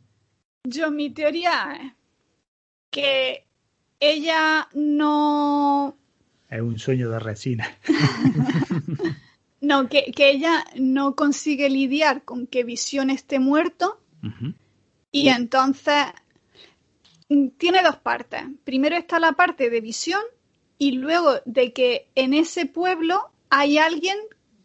[0.64, 1.92] Yo, mi teoría es
[2.90, 3.46] que
[4.00, 5.98] ella no.
[6.50, 7.68] Es un sueño de resina.
[9.68, 14.00] No, que, que ella no consigue lidiar con que Visión esté muerto
[15.12, 16.06] y entonces
[17.28, 18.44] mm, tiene dos partes.
[18.64, 20.22] Primero está la parte de Visión
[20.78, 24.18] y luego de que en ese pueblo hay alguien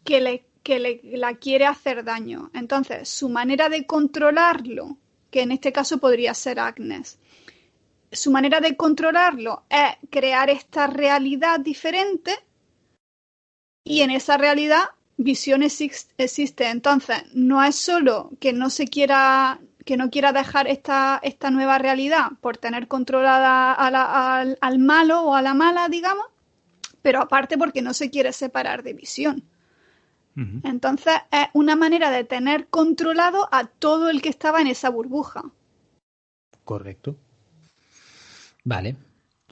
[0.05, 2.49] que le, que le la quiere hacer daño.
[2.53, 4.99] Entonces, su manera de controlarlo,
[5.29, 7.19] que en este caso podría ser Agnes,
[8.09, 12.33] su manera de controlarlo es crear esta realidad diferente
[13.83, 14.83] y en esa realidad
[15.17, 16.69] visión exis- existe.
[16.69, 21.77] Entonces, no es solo que no se quiera que no quiera dejar esta, esta nueva
[21.77, 26.25] realidad por tener controlada a la- al, al malo o a la mala, digamos,
[27.01, 29.43] pero aparte porque no se quiere separar de visión.
[30.63, 35.43] Entonces, es una manera de tener controlado a todo el que estaba en esa burbuja.
[36.63, 37.17] Correcto.
[38.63, 38.95] Vale.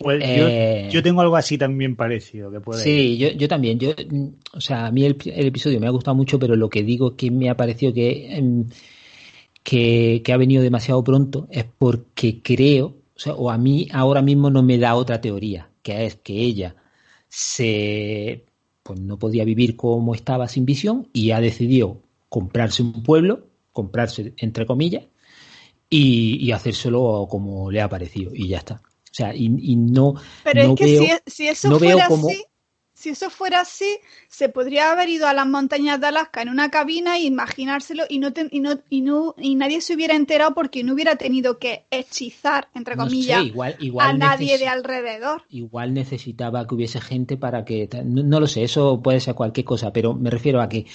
[0.02, 2.84] Pues Eh, yo, yo tengo algo así también parecido que puede.
[2.84, 3.80] Sí, yo, yo también.
[3.80, 3.92] Yo,
[4.54, 7.16] o sea, a mí el, el episodio me ha gustado mucho, pero lo que digo
[7.16, 8.66] que me ha parecido que, em,
[9.64, 14.22] que, que ha venido demasiado pronto es porque creo, o sea, o a mí ahora
[14.22, 16.76] mismo no me da otra teoría, que es que ella
[17.30, 18.46] se
[18.84, 24.34] pues no podía vivir como estaba sin visión y ha decidido comprarse un pueblo, comprarse
[24.38, 25.06] entre comillas,
[25.90, 28.82] y, y hacérselo como le ha parecido, y ya está.
[29.12, 32.06] O sea, y, y no, Pero no es que veo, si, si eso no fuera
[32.08, 32.46] cómo- así,
[32.94, 33.98] si eso fuera así,
[34.30, 38.20] se podría haber ido a las montañas de Alaska en una cabina e imaginárselo y
[38.20, 41.58] no, te- y no, y no y nadie se hubiera enterado porque no hubiera tenido
[41.60, 45.44] que hechizar, entre no sé, comillas, igual, igual a nadie de alrededor.
[45.50, 49.66] igual necesitaba que hubiese gente para que no, no lo sé, eso puede ser cualquier
[49.66, 50.86] cosa, pero me refiero a que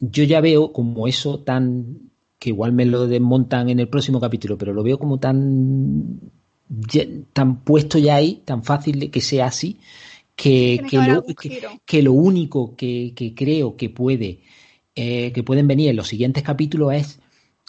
[0.00, 4.58] yo ya veo como eso tan que igual me lo desmontan en el próximo capítulo,
[4.58, 6.18] pero lo veo como tan
[6.92, 9.78] ya- tan puesto ya ahí, tan fácil de que sea así,
[10.36, 11.24] que, que lo,
[11.86, 14.40] que- lo único que, que creo que puede
[14.94, 17.20] eh, que pueden venir en los siguientes capítulos es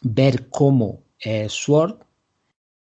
[0.04, 2.00] ver cómo eh, Sword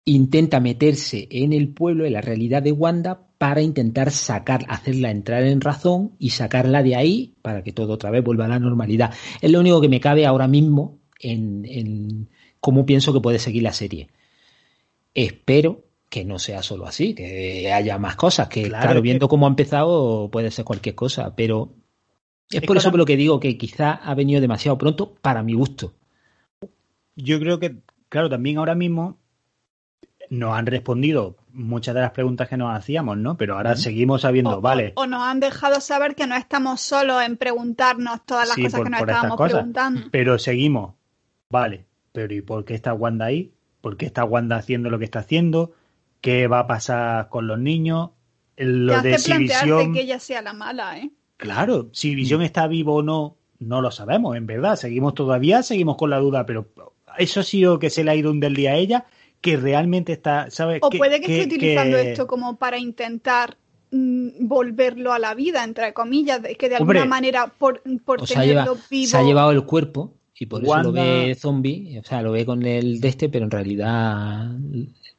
[0.05, 5.43] intenta meterse en el pueblo, en la realidad de Wanda, para intentar sacar, hacerla entrar
[5.43, 9.14] en razón y sacarla de ahí para que todo otra vez vuelva a la normalidad.
[9.41, 12.30] Es lo único que me cabe ahora mismo en, en
[12.60, 14.10] cómo pienso que puede seguir la serie.
[15.14, 19.01] Espero que no sea solo así, que haya más cosas, que Claro, claro, es que-
[19.03, 21.70] viendo cómo ha empezado puede ser cualquier cosa, pero
[22.49, 25.43] es Es por eso por lo que digo que quizá ha venido demasiado pronto para
[25.43, 25.93] mi gusto.
[27.16, 27.76] Yo creo que,
[28.10, 29.18] claro, también ahora mismo
[30.30, 33.36] nos han respondido muchas de las preguntas que nos hacíamos, ¿no?
[33.38, 36.82] Pero ahora seguimos sabiendo, O, vale, o- o nos han dejado saber que no estamos
[36.82, 39.53] solos en preguntarnos todas las Sí, cosas por- que nos estábamos cosas.
[39.53, 40.01] preguntando.
[40.12, 40.93] pero seguimos,
[41.49, 43.51] vale, pero ¿y por qué está Wanda ahí?
[43.82, 45.74] ¿Por qué está Wanda haciendo lo que está haciendo?
[46.22, 48.11] ¿Qué va a pasar con los niños?
[48.55, 51.11] Te Lo de hace si Visión, que ella sea la mala, ¿eh?
[51.38, 52.15] claro, si Mm.
[52.15, 56.17] Visión está vivo o no, no lo sabemos, en verdad, seguimos todavía, seguimos con la
[56.20, 56.67] duda, pero
[57.17, 59.05] eso ha sido que se le ha ido un del día a ella,
[59.41, 60.80] que realmente está, ¿sabes?
[60.82, 63.57] O puede que, esté utilizando que- esto como para intentar
[63.91, 68.41] mm, volverlo a la vida, entre comillas, que de Hombre, alguna manera por, por lleva-
[68.41, 69.07] tenerlo vivo.
[69.09, 72.45] se ha llevado el cuerpo y por eso lo ve zombie, o sea, lo ve
[72.45, 74.51] con el de este, pero en realidad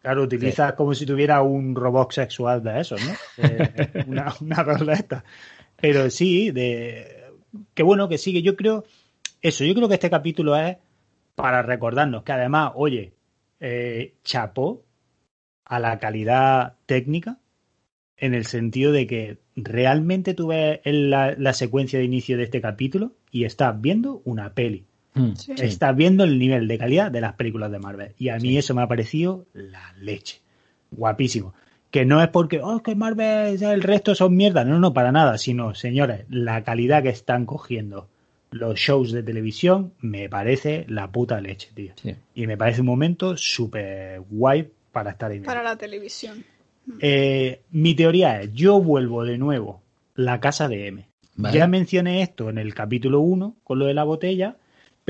[0.00, 3.12] Claro, utilizas como si tuviera un robot sexual de esos, ¿no?
[3.36, 5.24] Eh, una, una estas.
[5.76, 7.20] Pero sí, de
[7.74, 8.42] qué bueno que sigue.
[8.42, 8.84] Yo creo,
[9.42, 10.78] eso, yo creo que este capítulo es
[11.34, 13.12] para recordarnos que además, oye,
[13.60, 14.84] eh, chapó
[15.64, 17.38] a la calidad técnica
[18.16, 22.44] en el sentido de que realmente tú ves en la, la secuencia de inicio de
[22.44, 24.86] este capítulo y estás viendo una peli.
[25.14, 25.52] Mm, Sí.
[25.58, 28.12] Estás viendo el nivel de calidad de las películas de Marvel.
[28.18, 28.58] Y a mí Sí.
[28.58, 30.40] eso me ha parecido la leche.
[30.90, 31.54] Guapísimo.
[31.90, 34.64] Que no es porque, oh, que Marvel, ya el resto son mierda.
[34.64, 35.38] No, no, para nada.
[35.38, 38.08] Sino, señores, la calidad que están cogiendo
[38.52, 41.92] los shows de televisión me parece la puta leche, tío.
[42.00, 42.14] Sí.
[42.34, 45.40] Y me parece un momento súper guay para estar ahí.
[45.40, 46.44] para la televisión.
[47.00, 49.82] Eh, mi teoría es, yo vuelvo de nuevo
[50.14, 51.06] la casa de M.
[51.36, 51.56] Vale.
[51.56, 54.56] Ya mencioné esto en el capítulo 1 con lo de la botella,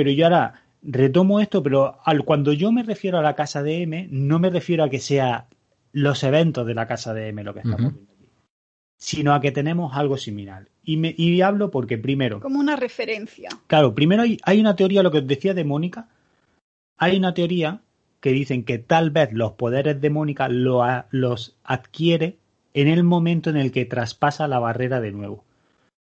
[0.01, 3.83] pero yo ahora retomo esto, pero al, cuando yo me refiero a la casa de
[3.83, 5.47] M, no me refiero a que sea
[5.93, 8.27] los eventos de la casa de M lo que estamos viendo aquí,
[8.97, 10.69] sino a que tenemos algo similar.
[10.83, 13.51] Y, me, y hablo porque primero, Como una referencia.
[13.67, 16.09] Claro, primero hay, hay una teoría, lo que os decía de Mónica,
[16.97, 17.83] hay una teoría
[18.21, 22.39] que dicen que tal vez los poderes de Mónica lo los adquiere
[22.73, 25.45] en el momento en el que traspasa la barrera de nuevo.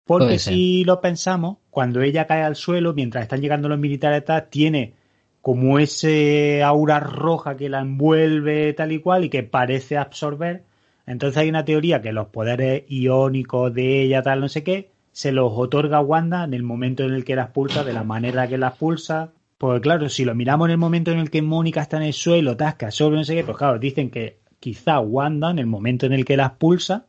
[0.05, 4.47] Porque si lo pensamos, cuando ella cae al suelo, mientras están llegando los militares, tal,
[4.49, 4.93] tiene
[5.41, 10.63] como ese aura roja que la envuelve tal y cual y que parece absorber.
[11.07, 15.31] Entonces hay una teoría que los poderes iónicos de ella, tal, no sé qué, se
[15.31, 18.57] los otorga Wanda en el momento en el que las pulsa, de la manera que
[18.57, 19.33] las pulsa.
[19.57, 22.13] Pues claro, si lo miramos en el momento en el que Mónica está en el
[22.13, 26.05] suelo, tasca, sobre no sé qué, pues claro, dicen que quizá Wanda, en el momento
[26.05, 27.07] en el que las pulsa.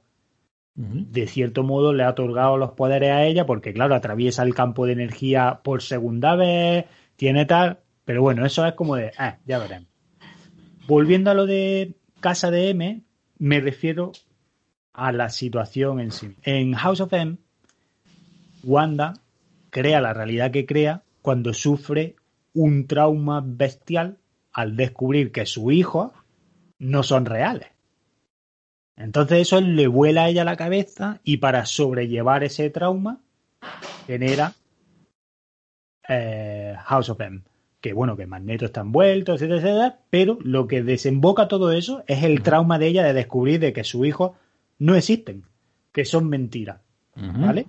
[0.76, 4.84] De cierto modo le ha otorgado los poderes a ella, porque claro, atraviesa el campo
[4.84, 6.84] de energía por segunda vez,
[7.16, 9.88] tiene tal, pero bueno, eso es como de, ah, ya veremos.
[10.86, 13.02] Volviendo a lo de Casa de M,
[13.38, 14.12] me refiero
[14.92, 16.34] a la situación en sí.
[16.42, 17.38] En House of M,
[18.62, 19.14] Wanda
[19.70, 22.16] crea la realidad que crea cuando sufre
[22.52, 24.18] un trauma bestial
[24.52, 26.12] al descubrir que sus hijos
[26.78, 27.68] no son reales.
[28.96, 33.20] Entonces eso le vuela a ella la cabeza y para sobrellevar ese trauma
[34.06, 34.54] genera
[36.08, 37.42] eh, House of M,
[37.80, 42.22] que bueno, que Magneto está envuelto, etcétera, etcétera, pero lo que desemboca todo eso es
[42.22, 44.32] el trauma de ella de descubrir de que sus hijos
[44.78, 45.44] no existen,
[45.92, 46.80] que son mentiras,
[47.14, 47.66] ¿vale?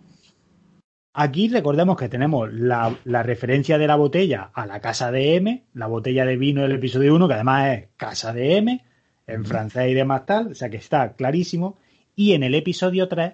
[1.14, 5.66] Aquí recordemos que tenemos la, la, referencia de la botella a la casa de M,
[5.74, 8.86] la botella de vino del episodio 1, que además es casa de M,
[9.28, 11.78] en francés y demás tal, o sea que está clarísimo.
[12.16, 13.34] Y en el episodio 3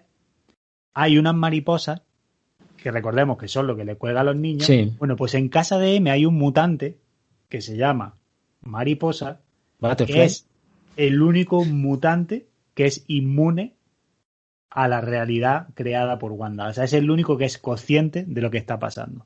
[0.95, 2.01] hay unas mariposas
[2.83, 4.69] que recordemos que son lo que le cuelga a los niños.
[4.99, 6.97] Bueno, pues en casa de M hay un mutante
[7.47, 8.17] que se llama
[8.61, 9.39] Mariposa,
[10.05, 10.47] que es
[10.97, 13.75] el único mutante que es inmune
[14.69, 16.67] a la realidad creada por Wanda.
[16.67, 19.25] O sea, es el único que es consciente de lo que está pasando.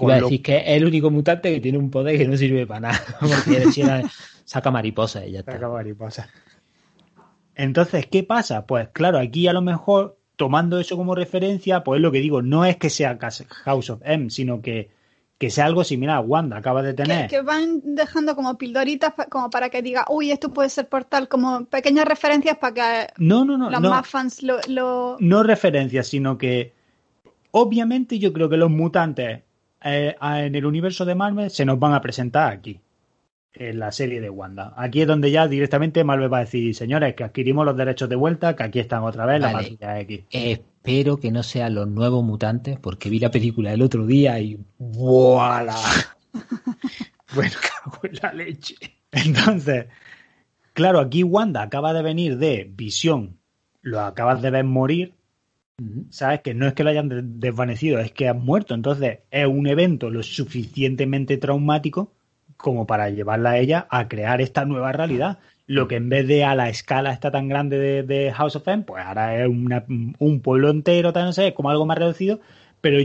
[0.00, 2.66] Iba a decir que es el único mutante que tiene un poder que no sirve
[2.66, 3.00] para nada.
[3.20, 3.64] Porque
[4.50, 5.52] saca mariposa y ya está.
[5.52, 6.28] Saca mariposa.
[7.54, 8.66] Entonces, ¿qué pasa?
[8.66, 12.64] Pues claro, aquí a lo mejor tomando eso como referencia, pues lo que digo, no
[12.64, 13.16] es que sea
[13.64, 14.90] House of M, sino que,
[15.38, 17.30] que sea algo similar a Wanda, acaba de tener.
[17.30, 21.66] Que, van dejando como pildoritas como para que diga, uy, esto puede ser portal, como
[21.66, 26.72] pequeñas referencias para que no, no, no, los más fans lo, No referencias, sino que
[27.52, 29.42] obviamente yo creo que los mutantes
[29.84, 32.80] eh, en el universo de Marvel se nos van a presentar aquí
[33.54, 34.74] en la serie de Wanda.
[34.76, 38.16] Aquí es donde ya directamente Marvel va a decir, señores, que adquirimos los derechos de
[38.16, 40.24] vuelta, que aquí están otra vez la patrulla X.
[40.30, 44.58] Espero que no sean los nuevos mutantes, porque vi la película el otro día y
[44.78, 45.76] ¡voilà!
[47.34, 48.76] bueno, cago en la leche.
[49.10, 49.86] Entonces,
[50.72, 53.38] claro, aquí Wanda acaba de venir de visión,
[53.82, 55.14] lo acabas de ver morir,
[56.10, 56.40] ¿sabes?
[56.42, 58.74] Que no es que lo hayan desvanecido, es que han muerto.
[58.74, 62.12] Entonces, es un evento lo suficientemente traumático
[62.60, 65.38] como para llevarla a ella a crear esta nueva realidad.
[65.66, 68.82] Lo que en vez de a la escala está tan grande de, House of M,
[68.82, 72.40] pues ahora es un pueblo entero, no sé, como algo más reducido,
[72.80, 72.98] pero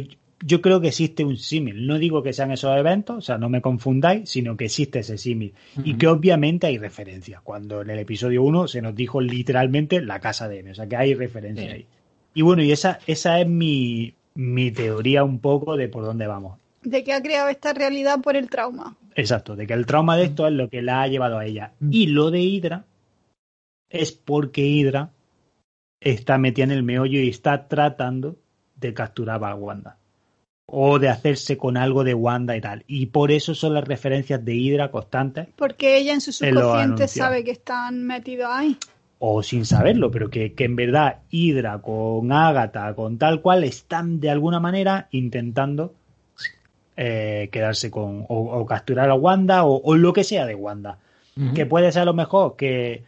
[0.44, 1.88] yo creo que existe un símil.
[1.88, 5.18] No digo que sean esos eventos, o sea, no me confundáis, sino que existe ese
[5.18, 5.54] símil.
[5.84, 7.42] Y que obviamente hay referencias.
[7.42, 10.88] Cuando en el episodio 1 se nos dijo literalmente la casa de M, o sea,
[10.88, 11.86] que hay referencia ahí.
[12.34, 16.60] Y bueno, y esa, esa es mi, mi teoría un poco de por dónde vamos.
[16.86, 18.96] De que ha creado esta realidad por el trauma.
[19.16, 21.74] Exacto, de que el trauma de esto es lo que la ha llevado a ella.
[21.80, 21.90] Mm.
[21.92, 22.86] Y lo de Hydra
[23.90, 25.12] es porque Hydra
[26.00, 28.38] está metida en el meollo y está tratando
[28.76, 29.98] de capturar a Wanda.
[30.68, 32.84] O de hacerse con algo de Wanda y tal.
[32.88, 35.48] Y por eso son las referencias de Hydra constantes.
[35.56, 38.78] Porque ella en su subconsciente sabe que están metidos ahí.
[39.20, 44.20] O sin saberlo, pero que, que en verdad Hydra con Agatha, con tal cual, están
[44.20, 45.94] de alguna manera intentando
[46.98, 51.00] eh, quedarse con o, capturar a Wanda o, lo que sea de Wanda.
[51.54, 53.04] Que puede ser a lo mejor que,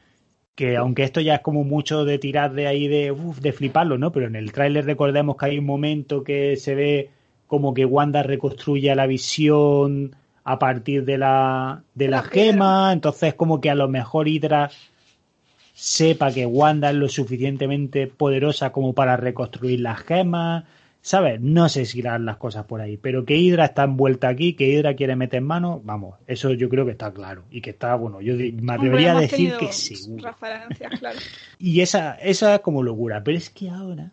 [0.54, 4.12] que aunque esto ya es como mucho de tirar de ahí de, de fliparlo, ¿no?
[4.12, 7.10] Pero en el tráiler recordemos que hay un momento que se ve
[7.48, 13.62] como que Wanda reconstruye la visión a partir de la, de la, gema, entonces como
[13.62, 14.72] que a lo mejor Hydra
[15.74, 20.64] sepa que Wanda es lo suficientemente poderosa como para reconstruir las gemas
[21.02, 21.40] ¿Sabes?
[21.40, 24.68] No sé si irán las cosas por ahí, pero que Hydra está envuelta aquí, que
[24.68, 27.46] Hydra quiere meter mano, vamos, eso yo creo que está claro.
[27.50, 29.96] Y que está, bueno, yo me atrevería a decir que sí.
[30.18, 31.20] Claro.
[31.60, 34.12] Y esa, esa es como locura, pero es que ahora,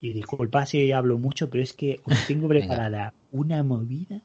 [0.00, 4.20] y disculpa si hablo mucho, pero es que os tengo preparada una movida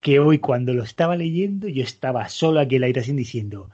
[0.00, 3.70] que hoy cuando lo estaba leyendo yo estaba solo aquí en la habitación diciendo,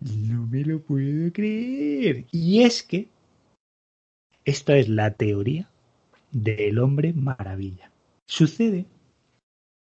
[0.00, 2.24] no me lo puedo creer.
[2.32, 3.08] Y es que
[4.44, 5.68] esta es la teoría
[6.32, 7.92] del hombre maravilla.
[8.26, 8.86] Sucede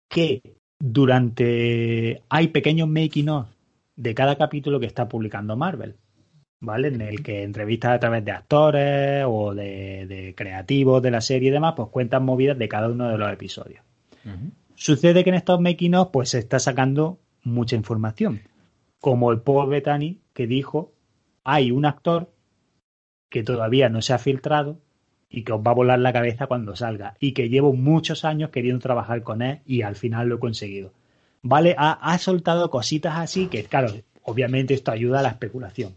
[0.08, 0.40] que
[0.78, 3.48] durante hay pequeños making of
[3.96, 5.96] de cada capítulo que está publicando Marvel,
[6.60, 6.88] ¿vale?
[6.88, 11.52] En el que entrevistas a través de actores o de, creativos de la serie y
[11.52, 13.82] demás, pues cuentan movidas de cada uno de los episodios.
[14.74, 18.42] Sucede que en estos making of pues se está sacando mucha información,
[19.00, 20.92] como el Paul Bettany que dijo,
[21.44, 22.32] hay un actor
[23.30, 24.78] que todavía no se ha filtrado
[25.28, 28.50] y que os va a volar la cabeza cuando salga y que llevo muchos años
[28.50, 30.92] queriendo trabajar con él y al final lo he conseguido.
[31.42, 31.74] ¿Vale?
[31.78, 35.92] Ha, soltado cositas así que, claro, obviamente esto ayuda a la especulación.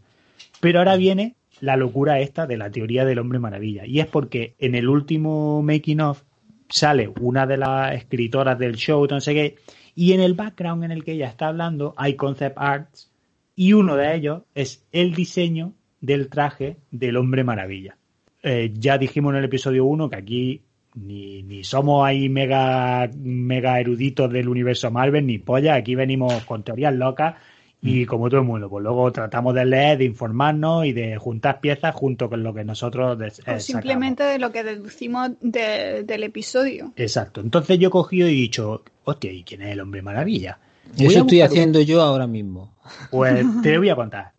[0.60, 4.56] Pero ahora viene la locura esta de la teoría del hombre maravilla y es porque
[4.60, 6.24] en el último making of
[6.70, 9.56] sale una de las escritoras del show, no sé qué,
[9.96, 13.12] y en el background en el que ella está hablando hay concept arts
[13.56, 17.98] y uno de ellos es el diseño del traje del hombre maravilla.
[18.42, 20.62] Eh, ya dijimos en el episodio 1 que aquí
[20.96, 26.64] ni, ni somos ahí mega, mega eruditos del universo Marvel, ni polla, aquí venimos con
[26.64, 27.36] teorías locas
[27.82, 31.62] Y como todo el mundo, pues luego tratamos de leer, de informarnos y de juntar
[31.62, 34.34] piezas junto con lo que nosotros des- eh, O simplemente sacamos.
[34.34, 36.92] de lo que deducimos de- del episodio.
[36.98, 37.40] Exacto.
[37.40, 40.60] Entonces yo he cogido y he dicho, hostia, ¿y quién es el hombre maravilla?
[40.98, 42.74] Voy Eso estoy un- haciendo yo ahora mismo.
[43.12, 44.32] Pues te voy a contar.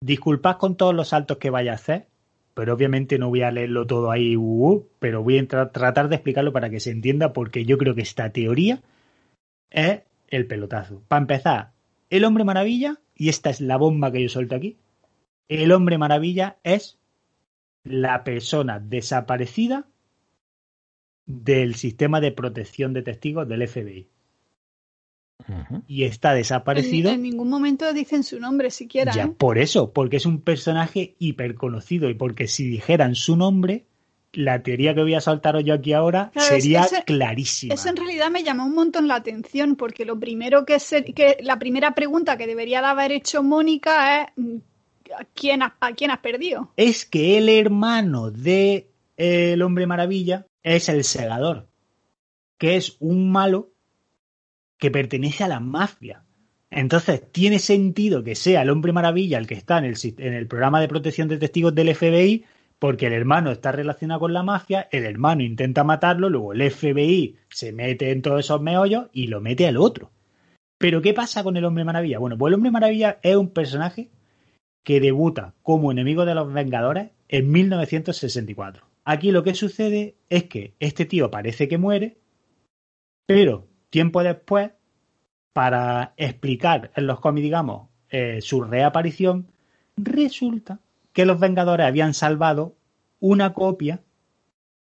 [0.00, 2.06] Disculpad con todos los saltos que vaya a hacer,
[2.54, 6.08] pero obviamente no voy a leerlo todo ahí, uh, uh, pero voy a tra- tratar
[6.08, 8.82] de explicarlo para que se entienda, porque yo creo que esta teoría
[9.70, 11.02] es el pelotazo.
[11.08, 11.72] Para empezar,
[12.10, 14.76] el hombre maravilla, y esta es la bomba que yo suelto aquí,
[15.48, 16.98] el hombre maravilla es
[17.84, 19.86] la persona desaparecida
[21.26, 24.08] del sistema de protección de testigos del FBI.
[25.86, 27.10] Y está En, desaparecido.
[27.10, 29.12] en ningún momento dicen su nombre siquiera.
[29.12, 29.34] Ya, ¿eh?
[29.36, 33.84] por eso, porque es un personaje hiper conocido y porque si dijeran su nombre,
[34.32, 37.74] la teoría que voy a soltaros yo aquí ahora Claro, es- sería ese- clarísima.
[37.74, 41.38] Eso en realidad me llamó un montón la atención, porque lo primero que, se, que
[41.42, 44.28] la primera pregunta que debería de haber hecho Mónica es
[45.18, 46.70] ¿a quién, ha- ¿a quién has perdido?
[46.76, 48.86] Es que el hermano de
[49.16, 51.66] eh, el hombre maravilla es el segador,
[52.56, 53.70] que es un malo
[54.80, 56.24] que pertenece a la mafia.
[56.70, 60.46] Entonces, tiene sentido que sea el hombre maravilla el que está en el, en el
[60.48, 62.44] programa de protección de testigos del FBI,
[62.78, 67.36] porque el hermano está relacionado con la mafia, el hermano intenta matarlo, luego el FBI
[67.50, 70.10] se mete en todos esos meollos y lo mete al otro.
[70.78, 72.18] Pero, ¿qué pasa con el hombre maravilla?
[72.18, 74.08] Bueno, pues el hombre maravilla es un personaje
[74.82, 78.86] que debuta como enemigo de los Vengadores en 1964.
[79.04, 82.16] Aquí lo que sucede es que este tío parece que muere,
[83.26, 84.70] pero tiempo después,
[85.52, 89.48] para explicar en los cómics, digamos, eh, su reaparición,
[89.96, 90.80] resulta
[91.12, 92.76] que los Vengadores habían salvado
[93.18, 94.02] una copia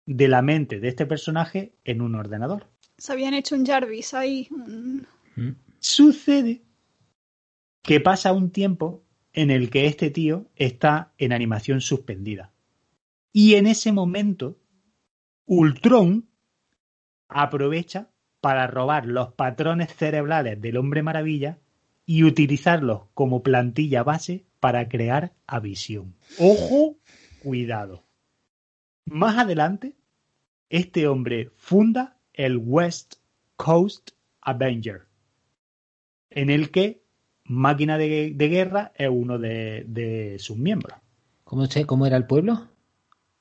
[0.06, 2.68] de la mente de este personaje en un ordenador.
[2.98, 4.48] Se habían hecho un Jarvis ahí.
[5.36, 5.50] Mm.
[5.80, 6.62] Sucede
[7.82, 9.04] que pasa un tiempo
[9.34, 12.52] en el que este tío está en animación suspendida.
[13.32, 14.58] Y en ese momento,
[15.46, 16.28] Ultron
[17.28, 18.10] aprovecha
[18.46, 21.58] para robar los patrones cerebrales del hombre maravilla
[22.06, 26.14] y utilizarlos como plantilla base para crear a Visión.
[26.38, 26.96] Ojo,
[27.42, 28.04] cuidado.
[29.06, 29.96] Más adelante,
[30.70, 33.16] este hombre funda el West
[33.56, 35.08] Coast Avenger,
[36.30, 37.02] en el que
[37.46, 41.00] Máquina de, de Guerra es uno de, de sus miembros.
[41.46, 42.68] ¿Cómo, sé, ¿Cómo era el pueblo?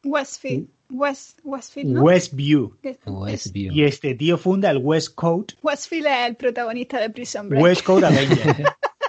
[0.03, 0.71] Westfield.
[0.91, 2.03] West, Westfield, ¿no?
[2.03, 2.77] Westview.
[3.07, 3.73] Westview.
[3.73, 7.63] Y este tío funda el West Coast Westfield es el protagonista de Prison Break.
[7.63, 8.65] West Coast Avenger.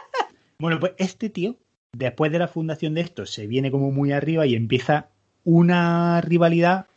[0.60, 1.56] bueno, pues este tío,
[1.94, 5.10] después de la fundación de esto, se viene como muy arriba y empieza
[5.44, 6.88] una rivalidad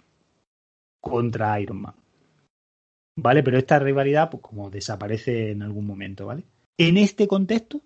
[1.00, 1.94] contra Iron Man.
[3.16, 3.42] ¿Vale?
[3.42, 6.44] Pero esta rivalidad, pues como desaparece en algún momento, ¿vale?
[6.78, 7.82] En este contexto,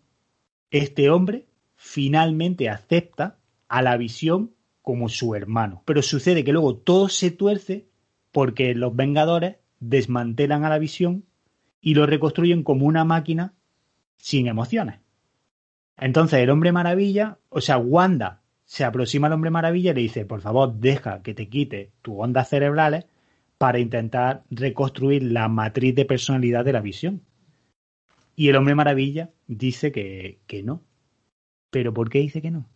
[0.70, 3.38] este hombre finalmente acepta
[3.68, 5.82] a la visión como su hermano.
[5.86, 7.88] Pero sucede que luego todo se tuerce
[8.32, 11.24] porque los Vengadores desmantelan a la visión
[11.80, 13.54] y lo reconstruyen como una máquina
[14.16, 15.00] sin emociones.
[15.96, 20.24] Entonces el hombre maravilla, o sea, Wanda se aproxima al hombre maravilla y le dice,
[20.24, 23.06] por favor, deja que te quite tus ondas cerebrales
[23.58, 27.22] para intentar reconstruir la matriz de personalidad de la visión.
[28.34, 30.82] Y el hombre maravilla dice que, que no.
[31.70, 32.66] ¿Pero por qué dice que no?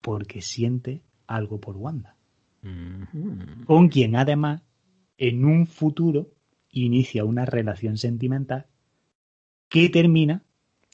[0.00, 2.14] Porque siente algo por Wanda
[2.62, 3.64] Ujú.
[3.64, 4.62] con quien además
[5.16, 6.28] en un futuro
[6.70, 8.66] inicia una relación sentimental
[9.68, 10.42] que termina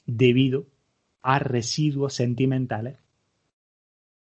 [0.05, 0.65] debido
[1.21, 2.97] a residuos sentimentales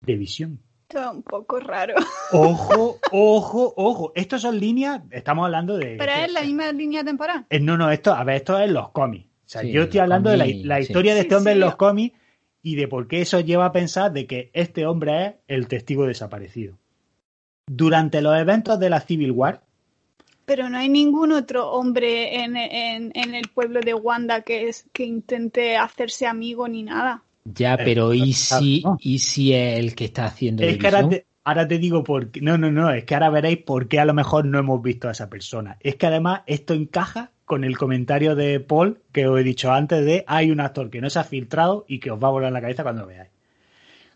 [0.01, 0.59] de visión.
[0.87, 1.93] Todo un poco raro.
[2.31, 4.11] Ojo, ojo, ojo.
[4.15, 5.95] Estos son líneas, estamos hablando de...
[5.97, 7.45] Pero es la misma línea temporal.
[7.49, 9.25] Eh, No, no, esto, a ver, esto es los cómics.
[9.27, 10.83] O sea, Sí, yo estoy hablando de la, sí.
[10.83, 11.61] historia de este hombre en sí.
[11.61, 12.17] los cómics
[12.61, 16.05] y de por qué eso lleva a pensar de que este hombre es el testigo
[16.05, 16.77] desaparecido.
[17.67, 19.61] Durante los eventos de la Civil War,
[20.45, 24.87] Pero no hay ningún otro hombre en, en- en el pueblo de Wanda que, es,
[24.93, 27.23] que intente hacerse amigo ni nada.
[27.45, 28.83] Ya, pero ¿y si.
[28.99, 32.31] ¿y si es el que está haciendo Es que ahora te, ahora te digo por
[32.31, 32.41] qué.
[32.41, 32.91] No, no, no.
[32.91, 35.77] Es que ahora veréis por qué a lo mejor no hemos visto a esa persona.
[35.81, 40.05] Es que además esto encaja con el comentario de Paul que os he dicho antes
[40.05, 42.51] de hay un actor que no se ha filtrado y que os va a volar
[42.51, 43.31] la cabeza cuando lo veáis.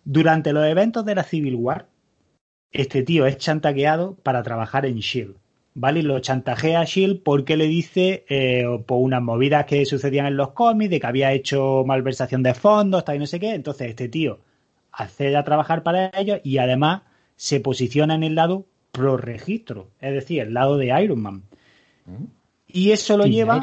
[0.05, 1.87] Durante los eventos de la Civil War,
[2.71, 5.35] este tío es chantajeado para trabajar en Shield.
[5.73, 6.01] ¿Vale?
[6.01, 10.37] Y lo chantajea a Shield porque le dice eh, por unas movidas que sucedían en
[10.37, 13.55] los cómics, de que había hecho malversación de fondos, tal y no sé qué.
[13.55, 14.41] Entonces, este tío
[14.91, 17.01] accede a trabajar para ellos y además
[17.35, 21.41] se posiciona en el lado pro registro, es decir, el lado de Iron Man.
[22.05, 22.42] Mm.
[22.73, 23.61] Y eso lo lleva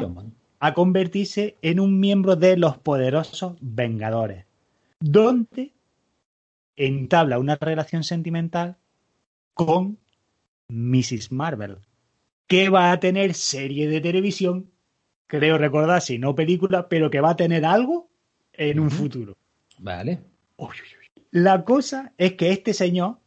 [0.59, 4.45] a convertirse en un miembro de los poderosos Vengadores,
[5.01, 5.73] donde
[6.77, 8.77] entabla una relación sentimental
[9.53, 9.97] con
[10.69, 11.33] Mrs.
[11.33, 11.79] Marvel,
[12.47, 14.71] que va a tener serie de televisión,
[15.27, 18.09] creo recordar, si no película, pero que va a tener algo
[18.53, 19.35] en un futuro.
[19.77, 20.21] Vale.
[20.55, 21.23] Uy, uy, uy.
[21.31, 23.17] La cosa es que este señor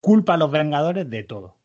[0.00, 1.58] culpa a los Vengadores de todo,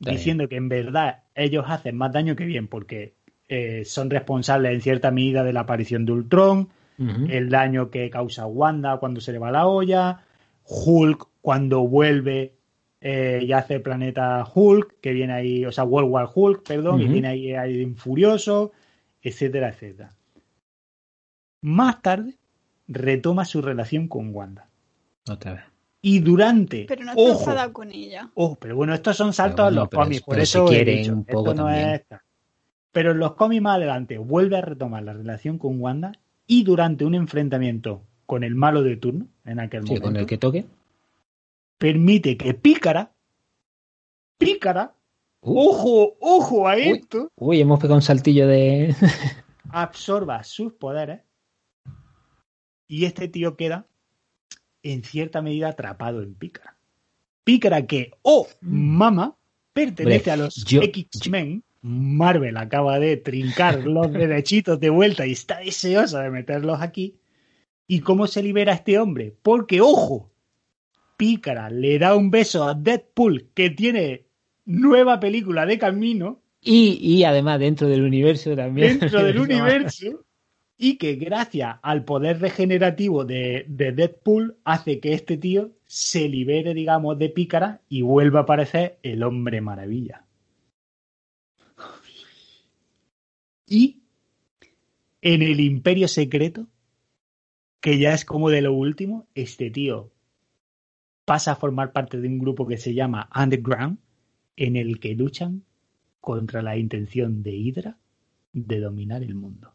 [0.00, 3.14] Diciendo que en verdad ellos hacen más daño que bien, porque
[3.48, 6.68] eh, son responsables en cierta medida de la aparición de Ultron,
[7.30, 10.20] el daño que causa Wanda cuando se le va la olla,
[10.64, 12.54] Hulk cuando vuelve
[13.00, 17.08] eh, y hace planeta Hulk, que viene ahí, o sea, World War Hulk, perdón, y
[17.08, 18.72] viene ahí, ahí furioso,
[19.22, 20.10] etcétera, etcétera.
[21.62, 22.34] Más tarde
[22.86, 24.68] retoma su relación con Wanda.
[25.28, 25.69] Otra vez.
[26.02, 26.86] Y durante.
[26.88, 28.30] Pero no está ojo, enfadado con ella.
[28.34, 31.12] ojo, pero bueno, estos son saltos en bueno, los cómics, por eso he quieren dicho,
[31.12, 31.88] un esto poco no también.
[31.90, 32.24] es esta.
[32.92, 36.12] Pero en los cómics más adelante vuelve a retomar la relación con Wanda
[36.46, 40.26] y durante un enfrentamiento con el malo de turno, en aquel Sí, momento, con el
[40.26, 40.64] que toque.
[41.78, 43.12] permite que Pícara,
[44.38, 44.94] Pícara,
[45.42, 46.82] Uh, ojo, ojo a Uy.
[46.82, 48.94] esto, Uy, hemos pegado un saltillo de.
[49.70, 51.22] absorba sus poderes
[52.86, 53.86] y este tío queda
[54.82, 56.76] en cierta medida atrapado en Pícara.
[57.44, 59.36] Pícara que, oh, mama,
[59.72, 61.62] pertenece Hombre, a los X-Men.
[61.82, 67.16] Marvel acaba de trincar los derechitos de vuelta y está deseoso de meterlos aquí.
[67.86, 69.34] ¿Y cómo se libera este hombre?
[69.42, 70.30] Porque, ojo,
[71.16, 74.26] Pícara le da un beso a Deadpool que tiene
[74.64, 78.98] nueva película de camino Y, y además dentro del universo también.
[78.98, 80.24] dentro del universo
[80.82, 86.72] y que gracias al poder regenerativo de, de Deadpool hace que este tío se libere,
[86.72, 90.24] digamos, de pícara y vuelva a aparecer el hombre maravilla.
[93.66, 94.00] Y
[95.20, 96.66] en el imperio secreto,
[97.82, 100.10] que ya es como de lo último, este tío
[101.26, 103.98] pasa a formar parte de un grupo que se llama Underground,
[104.56, 105.62] en el que luchan
[106.22, 107.98] contra la intención de Hydra
[108.54, 109.74] de dominar el mundo.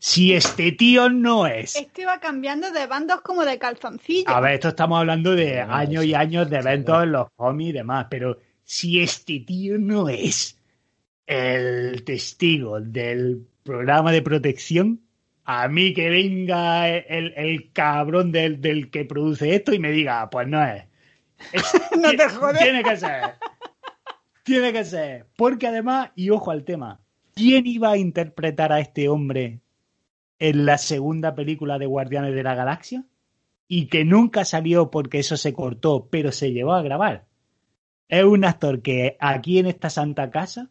[0.00, 1.74] Si este tío no es.
[1.76, 4.28] Este va cambiando de bandos como de calzoncillo.
[4.28, 7.70] A ver, esto estamos hablando de años y años de sí, eventos en los cómics
[7.70, 10.56] y demás, pero si este tío no es
[11.26, 15.00] el testigo del programa de protección,
[15.44, 20.30] a mí que venga el, el cabrón del, del que produce esto y me diga,
[20.30, 20.84] pues no es.
[21.52, 22.58] Es- No te jodes.
[22.60, 23.34] Tiene que ser.
[24.44, 25.26] Tiene que ser.
[25.36, 27.00] Porque además, y ojo al tema,
[27.34, 29.58] ¿quién iba a interpretar a este hombre
[30.38, 33.04] en la segunda película de Guardianes de la Galaxia?
[33.66, 37.26] Y que nunca salió porque eso se cortó, pero se llevó a grabar.
[38.08, 40.70] Es un actor que aquí en esta santa casa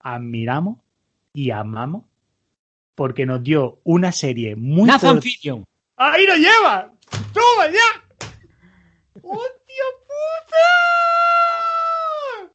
[0.00, 0.78] admiramos
[1.32, 2.04] y amamos
[2.96, 5.64] porque nos dio una serie muy Nathan por- Fillion.
[5.96, 6.92] ¡Ahí lo lleva!
[7.32, 8.28] ¡Toma ya!
[9.22, 9.84] ¡Hostia
[12.42, 12.52] puta!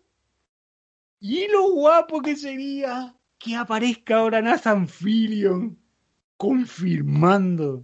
[1.20, 5.80] Y lo guapo que sería que aparezca ahora Nathan Fillion
[6.38, 7.84] confirmando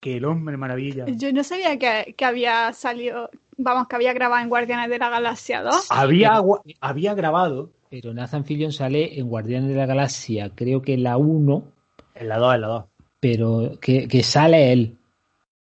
[0.00, 4.42] que el hombre maravilla Yo no sabía que, que había salido, vamos, que había grabado
[4.42, 5.86] en Guardianes de la Galaxia 2.
[5.90, 6.42] había,
[6.80, 11.72] había grabado Pero Nathan Fillion sale en Guardianes de la Galaxia, creo que la 1,
[12.16, 12.84] en la 2, en la 2.
[13.20, 14.98] pero que, que sale él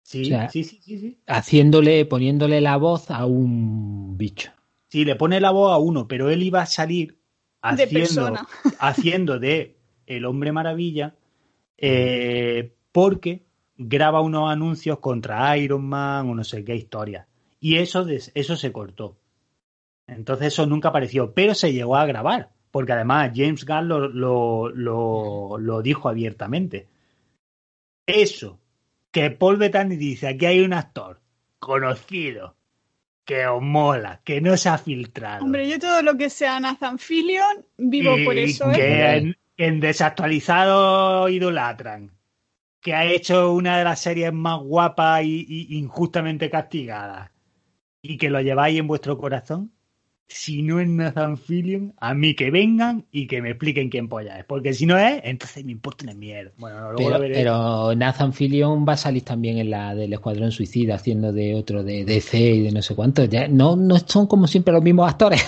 [0.05, 1.17] Sí, O sea, sí, sí, sí, sí.
[1.25, 4.51] haciéndole, poniéndole la voz a un bicho.
[4.87, 7.17] Sí, le pone la voz a uno, pero él iba a salir
[7.63, 8.35] haciendo,
[8.77, 11.15] haciendo de el hombre maravilla
[11.77, 13.43] eh, porque
[13.77, 17.27] graba unos anuncios contra Iron Man o no sé qué historia.
[17.59, 19.17] Y eso, des- eso se cortó.
[20.07, 24.69] Entonces eso nunca apareció, pero se llegó a grabar, porque además James Gunn lo, lo,
[24.69, 26.87] lo, lo dijo abiertamente.
[28.05, 28.59] Eso,
[29.11, 31.19] que Paul Bettany dice, aquí hay un actor
[31.59, 32.55] conocido,
[33.25, 35.43] que os mola, que no se ha filtrado.
[35.43, 39.35] Hombre, yo todo lo que sea Nathan Fillion, vivo y por eso, que ¿eh?
[39.57, 42.11] En, en desactualizado idolatran.
[42.81, 47.31] Que ha hecho una de las series más guapas y, y injustamente castigadas.
[48.01, 49.71] Y que lo lleváis en vuestro corazón.
[50.27, 54.39] Si no es Nathan Fillion, a mí que vengan y que me expliquen quién polla
[54.39, 54.45] es.
[54.45, 56.51] Porque si no es, entonces me importa una mierda.
[56.57, 57.33] Bueno, luego Pero, lo veré.
[57.35, 61.83] pero Nathan Fillion va a salir también en la del Escuadrón Suicida, haciendo de otro
[61.83, 63.25] de DC y de no sé cuánto.
[63.25, 65.43] Ya, no, no son como siempre los mismos actores.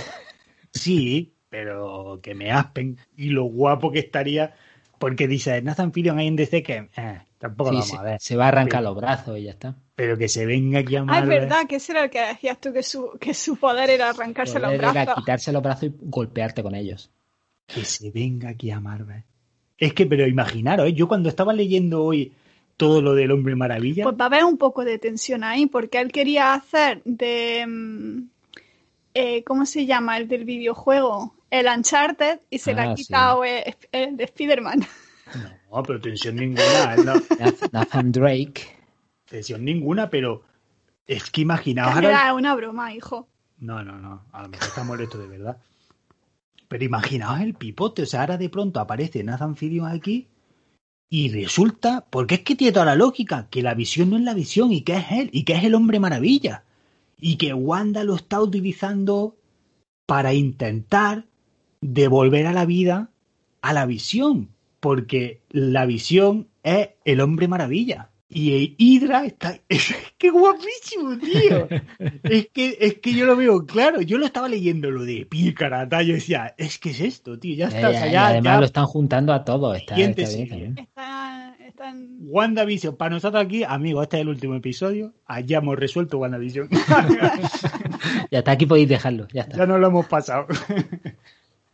[0.73, 2.97] Sí, pero que me aspen.
[3.15, 4.53] Y lo guapo que estaría.
[4.99, 8.01] Porque dice Nathan Fillion hay en DC que eh, tampoco lo Sí, vamos se, a
[8.01, 8.17] ver.
[8.19, 9.75] se va a arrancar los brazos y ya está.
[9.95, 12.59] Pero que se venga aquí a Ah, es verdad, que ese era el que decías
[12.59, 15.15] tú, que su, que su poder era arrancarse los Poder era brazos.
[15.15, 17.11] quitarse los brazos y golpearte con ellos.
[17.67, 19.23] Que se venga aquí a Marvel
[19.77, 20.93] Es que, pero imaginaros, ¿eh?
[20.93, 22.31] yo cuando estaba leyendo hoy
[22.77, 24.03] todo lo del hombre maravilla.
[24.03, 27.65] Pues va a haber un poco de tensión ahí, porque él quería hacer de.
[27.67, 28.21] mm,
[29.15, 30.17] eh, ¿Cómo se llama?
[30.17, 31.33] El del videojuego.
[31.49, 33.03] El Uncharted y se le Ah, ha sí.
[33.05, 34.85] quitado el, el de Spider-Man.
[35.69, 37.03] No, pero tensión ninguna, ¿eh?
[37.03, 38.61] no, Nath- Nathan Drake.
[39.29, 40.43] tensión ninguna, pero
[41.05, 42.07] es que imaginaos ahora.
[42.09, 43.27] Era una broma, hijo.
[43.59, 45.57] No, no, no, a lo mejor está molesto de verdad.
[46.69, 50.27] Pero imaginaos el pipote, o sea, ahora de pronto aparece Nathan Fillion aquí
[51.09, 54.33] y resulta, porque es que tiene toda la lógica, que la visión no es la
[54.33, 56.63] visión y que es él, y que es el hombre maravilla.
[57.19, 59.35] Y que Wanda lo está utilizando
[60.05, 61.25] para intentar
[61.81, 63.09] devolver a la vida
[63.61, 64.49] a la visión,
[64.79, 68.09] porque la visión es el hombre maravilla.
[68.29, 69.57] Y Hydra está...
[69.69, 71.67] Es que guapísimo, tío.
[72.23, 74.01] Es que, es que yo lo veo claro.
[74.01, 76.05] Yo lo estaba leyendo lo de pícara, tal.
[76.05, 77.55] Yo decía, es que es esto, tío.
[77.55, 77.89] Ya Ya, está.
[77.89, 79.77] o ya, sea, y ya- además ya- lo están juntando a todos.
[79.77, 80.65] Está, Siguiente está bien, serie.
[80.65, 80.87] está bien.
[80.87, 85.13] Está, está en- WandaVision, para nosotros aquí, amigos, este es el último episodio.
[85.25, 86.69] Allá hemos resuelto WandaVision.
[88.31, 89.27] Ya está, aquí podéis dejarlo.
[89.33, 89.57] Ya está.
[89.57, 90.47] ya nos lo hemos pasado.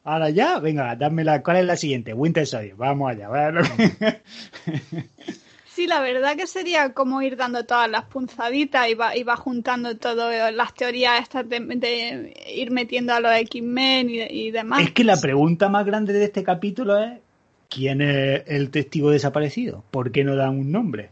[0.04, 1.42] Ahora ya, venga, dame la.
[1.42, 2.14] ¿Cuál es la siguiente?
[2.14, 2.76] Winter Soldier.
[2.76, 3.30] Vamos allá.
[5.66, 9.36] Sí, la verdad que sería como ir dando todas las punzaditas y va, y va
[9.36, 14.84] juntando todas las teorías estas de, de ir metiendo a los X-Men y, y demás.
[14.84, 17.20] Es que la pregunta más grande de este capítulo es:
[17.70, 19.84] ¿quién es el testigo desaparecido?
[19.90, 21.10] ¿Por qué no dan un nombre?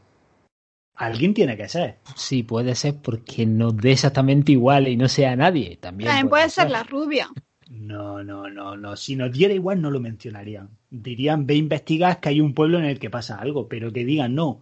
[0.93, 1.97] Alguien tiene que ser.
[2.15, 5.77] Sí, puede ser porque nos dé exactamente igual y no sea nadie.
[5.77, 7.29] También, También puede ser la rubia.
[7.72, 8.95] No, no, no, no.
[8.97, 10.69] Si nos diera igual no lo mencionarían.
[10.89, 14.03] Dirían, ve a investigar que hay un pueblo en el que pasa algo, pero que
[14.03, 14.59] digan, no.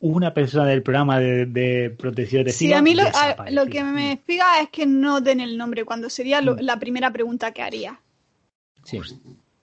[0.00, 3.82] Una persona del programa de, de protección de Sí, a mí lo, a- lo que
[3.84, 7.62] me explica es que no den el nombre, cuando sería lo- la primera pregunta que
[7.62, 8.00] haría.
[8.84, 9.00] Sí.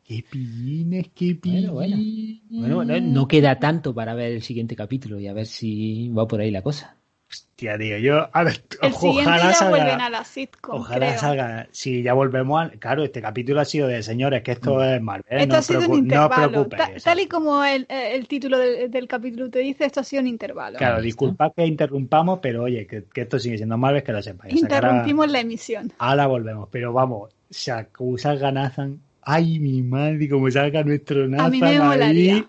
[0.03, 1.95] Qué pillines, qué Bueno, bueno.
[1.97, 2.41] pillines.
[2.49, 6.27] Bueno, bueno, no queda tanto para ver el siguiente capítulo y a ver si va
[6.27, 6.95] por ahí la cosa.
[7.35, 8.29] Hostia, tío, yo.
[8.31, 11.19] ahora, El siguiente ojalá ya salga- vuelven a la sitcom, Ojalá creo.
[11.19, 11.67] salga.
[11.71, 12.79] Si ya volvemos al.
[12.79, 15.25] Claro, este capítulo ha sido de señores, que esto es Marvel.
[15.29, 16.51] Esto no ha sido os un preocu- no intervalo.
[16.51, 17.03] preocupéis.
[17.03, 20.21] Ta- tal y como el, el título del, del capítulo te dice, esto ha sido
[20.21, 20.77] un intervalo.
[20.77, 21.03] Claro, está.
[21.05, 24.53] disculpad que interrumpamos, pero oye, que, que esto sigue siendo Marvel, que lo sepáis.
[24.53, 25.91] Ahora- Interrumpimos la emisión.
[25.97, 27.71] Ahora volvemos, pero vamos, se
[28.17, 28.99] salga Nathan.
[29.21, 32.45] Ay, mi madre, como salga nuestro Nathan mí me ahí,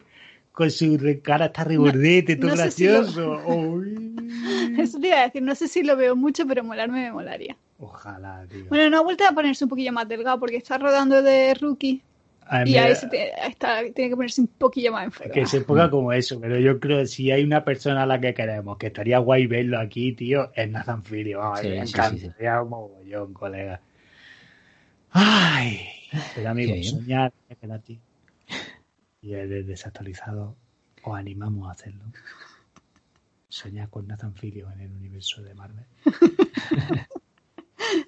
[0.53, 3.43] con su cara hasta rebordete, todo no sé si lo- gracioso.
[3.47, 4.15] Uy.
[4.77, 7.57] Eso te iba a decir, no sé si lo veo mucho, pero molarme me molaría.
[7.79, 8.64] Ojalá, tío.
[8.70, 12.03] Bueno, no ha vuelto a ponerse un poquillo más delgado porque está rodando de rookie
[12.49, 15.35] Ay, y mira, ahí se te- está, tiene que ponerse un poquillo más enfermo.
[15.35, 18.20] que se ponga como eso, pero yo creo que si hay una persona a la
[18.20, 21.39] que queremos, que estaría guay verlo aquí, tío, es Nathan Filio.
[21.41, 23.81] Vamos, Sí, me sí, encantaría un mogollón, colega.
[25.11, 25.81] Ay,
[26.35, 27.99] pero amigo, soñar es gratis.
[29.20, 30.57] Y el desactualizado
[31.05, 32.05] os animamos a hacerlo.
[33.49, 35.86] Soñar con Nathan Filio en el universo de Marvel.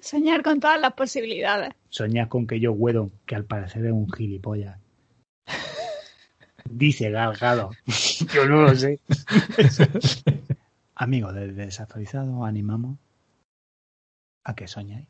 [0.01, 1.73] Soñar con todas las posibilidades.
[1.89, 4.79] Soñar con que yo Whedon, que al parecer es un gilipollas.
[6.65, 7.71] Dice Galgado.
[8.33, 8.99] yo no lo sé.
[10.95, 12.97] Amigos del desactualizado, os animamos
[14.43, 15.07] a que soñéis.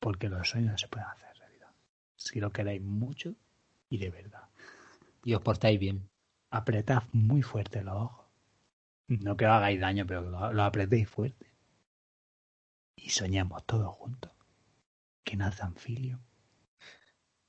[0.00, 1.70] Porque los sueños no se pueden hacer realidad.
[2.16, 3.34] Si lo queréis mucho
[3.88, 4.42] y de verdad.
[5.24, 6.08] Y os portáis bien.
[6.50, 8.26] Apretad muy fuerte los ojos.
[9.08, 11.52] No que os hagáis daño, pero que lo apretéis fuerte.
[12.96, 14.32] Y soñamos todos juntos
[15.22, 16.20] que Nathan Filio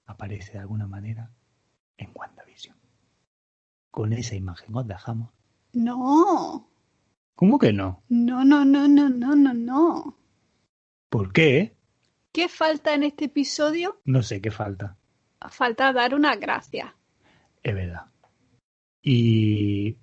[0.05, 1.31] aparece de alguna manera
[1.97, 2.75] en WandaVision.
[3.91, 5.31] Con esa imagen os dejamos.
[5.73, 6.69] No,
[7.35, 8.03] ¿Cómo que no?
[8.09, 10.17] no, no, no, no, no, no, no.
[11.09, 11.75] ¿Por qué?
[12.31, 14.01] ¿Qué falta en este episodio?
[14.05, 14.97] No sé qué falta.
[15.49, 16.95] Falta dar una gracia.
[17.63, 18.07] Es verdad.
[19.01, 19.97] Y.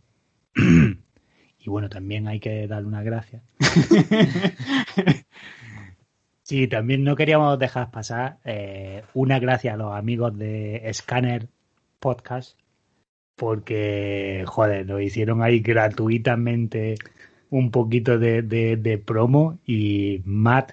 [0.57, 3.43] y bueno, también hay que darle una gracia.
[6.43, 11.49] sí, también no queríamos dejar pasar eh, una gracia a los amigos de Scanner
[11.99, 12.59] Podcast,
[13.37, 16.97] porque, joder, nos hicieron ahí gratuitamente
[17.51, 20.73] un poquito de, de- de promo y Matt,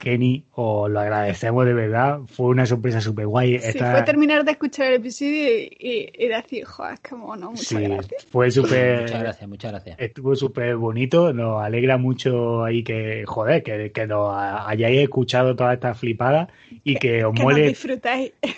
[0.00, 2.20] Kenny, os lo agradecemos de verdad.
[2.26, 3.58] Fue una sorpresa súper guay.
[3.60, 7.66] Sí, fue terminar de escuchar el episodio y, y- y decir, joder, qué mono, muchas
[7.66, 8.26] Sí, gracias.
[8.30, 9.02] fue súper.
[9.02, 10.00] Muchas gracias, muchas gracias.
[10.00, 15.74] Estuvo súper bonito, nos alegra mucho ahí que, joder, que, que nos hayáis escuchado todas
[15.74, 16.48] estas flipadas
[16.82, 17.76] y que os Que muele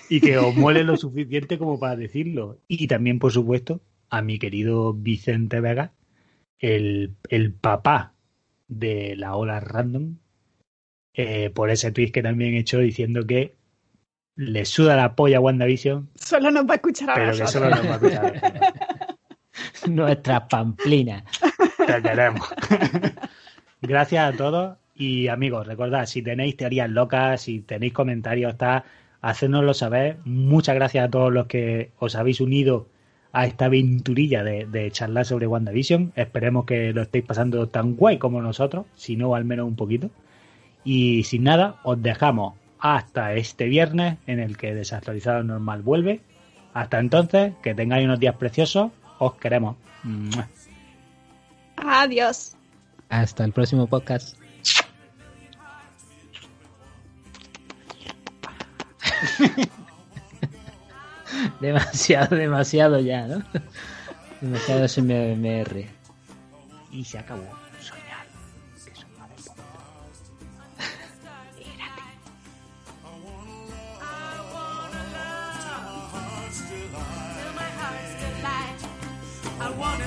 [0.08, 2.58] y que os muele lo suficiente como para decirlo.
[2.68, 5.92] Y también, por supuesto, a mi querido Vicente Vega,
[6.60, 8.14] el, el papá
[8.68, 10.18] de la ola random,
[11.14, 13.54] eh, por ese tweet que también he hecho diciendo que
[14.34, 17.68] le suda la polla a WandaVision, Solo nos va a escuchar a pero que solo
[17.68, 19.16] nos va a escuchar.
[19.88, 21.24] Nuestra pamplina.
[21.86, 22.48] Te queremos.
[23.82, 28.84] Gracias a todos y amigos, recordad, si tenéis teorías locas, si tenéis comentarios, está,
[29.20, 30.18] hacérnoslo saber.
[30.24, 32.86] Muchas gracias a todos los que os habéis unido
[33.32, 36.12] a esta aventurilla de, de charlar sobre WandaVision.
[36.14, 40.10] Esperemos que lo estéis pasando tan guay como nosotros, si no, al menos un poquito.
[40.84, 46.20] Y sin nada, os dejamos hasta este viernes en el que Desactualizado Normal vuelve.
[46.74, 48.90] Hasta entonces, que tengáis unos días preciosos.
[49.18, 49.76] Os queremos.
[51.76, 52.56] Adiós.
[53.08, 54.36] Hasta el próximo podcast.
[61.60, 63.42] demasiado, demasiado ya, ¿no?
[64.40, 65.86] Demasiado SMR.
[66.90, 67.61] Y se acabó.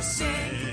[0.05, 0.64] sing.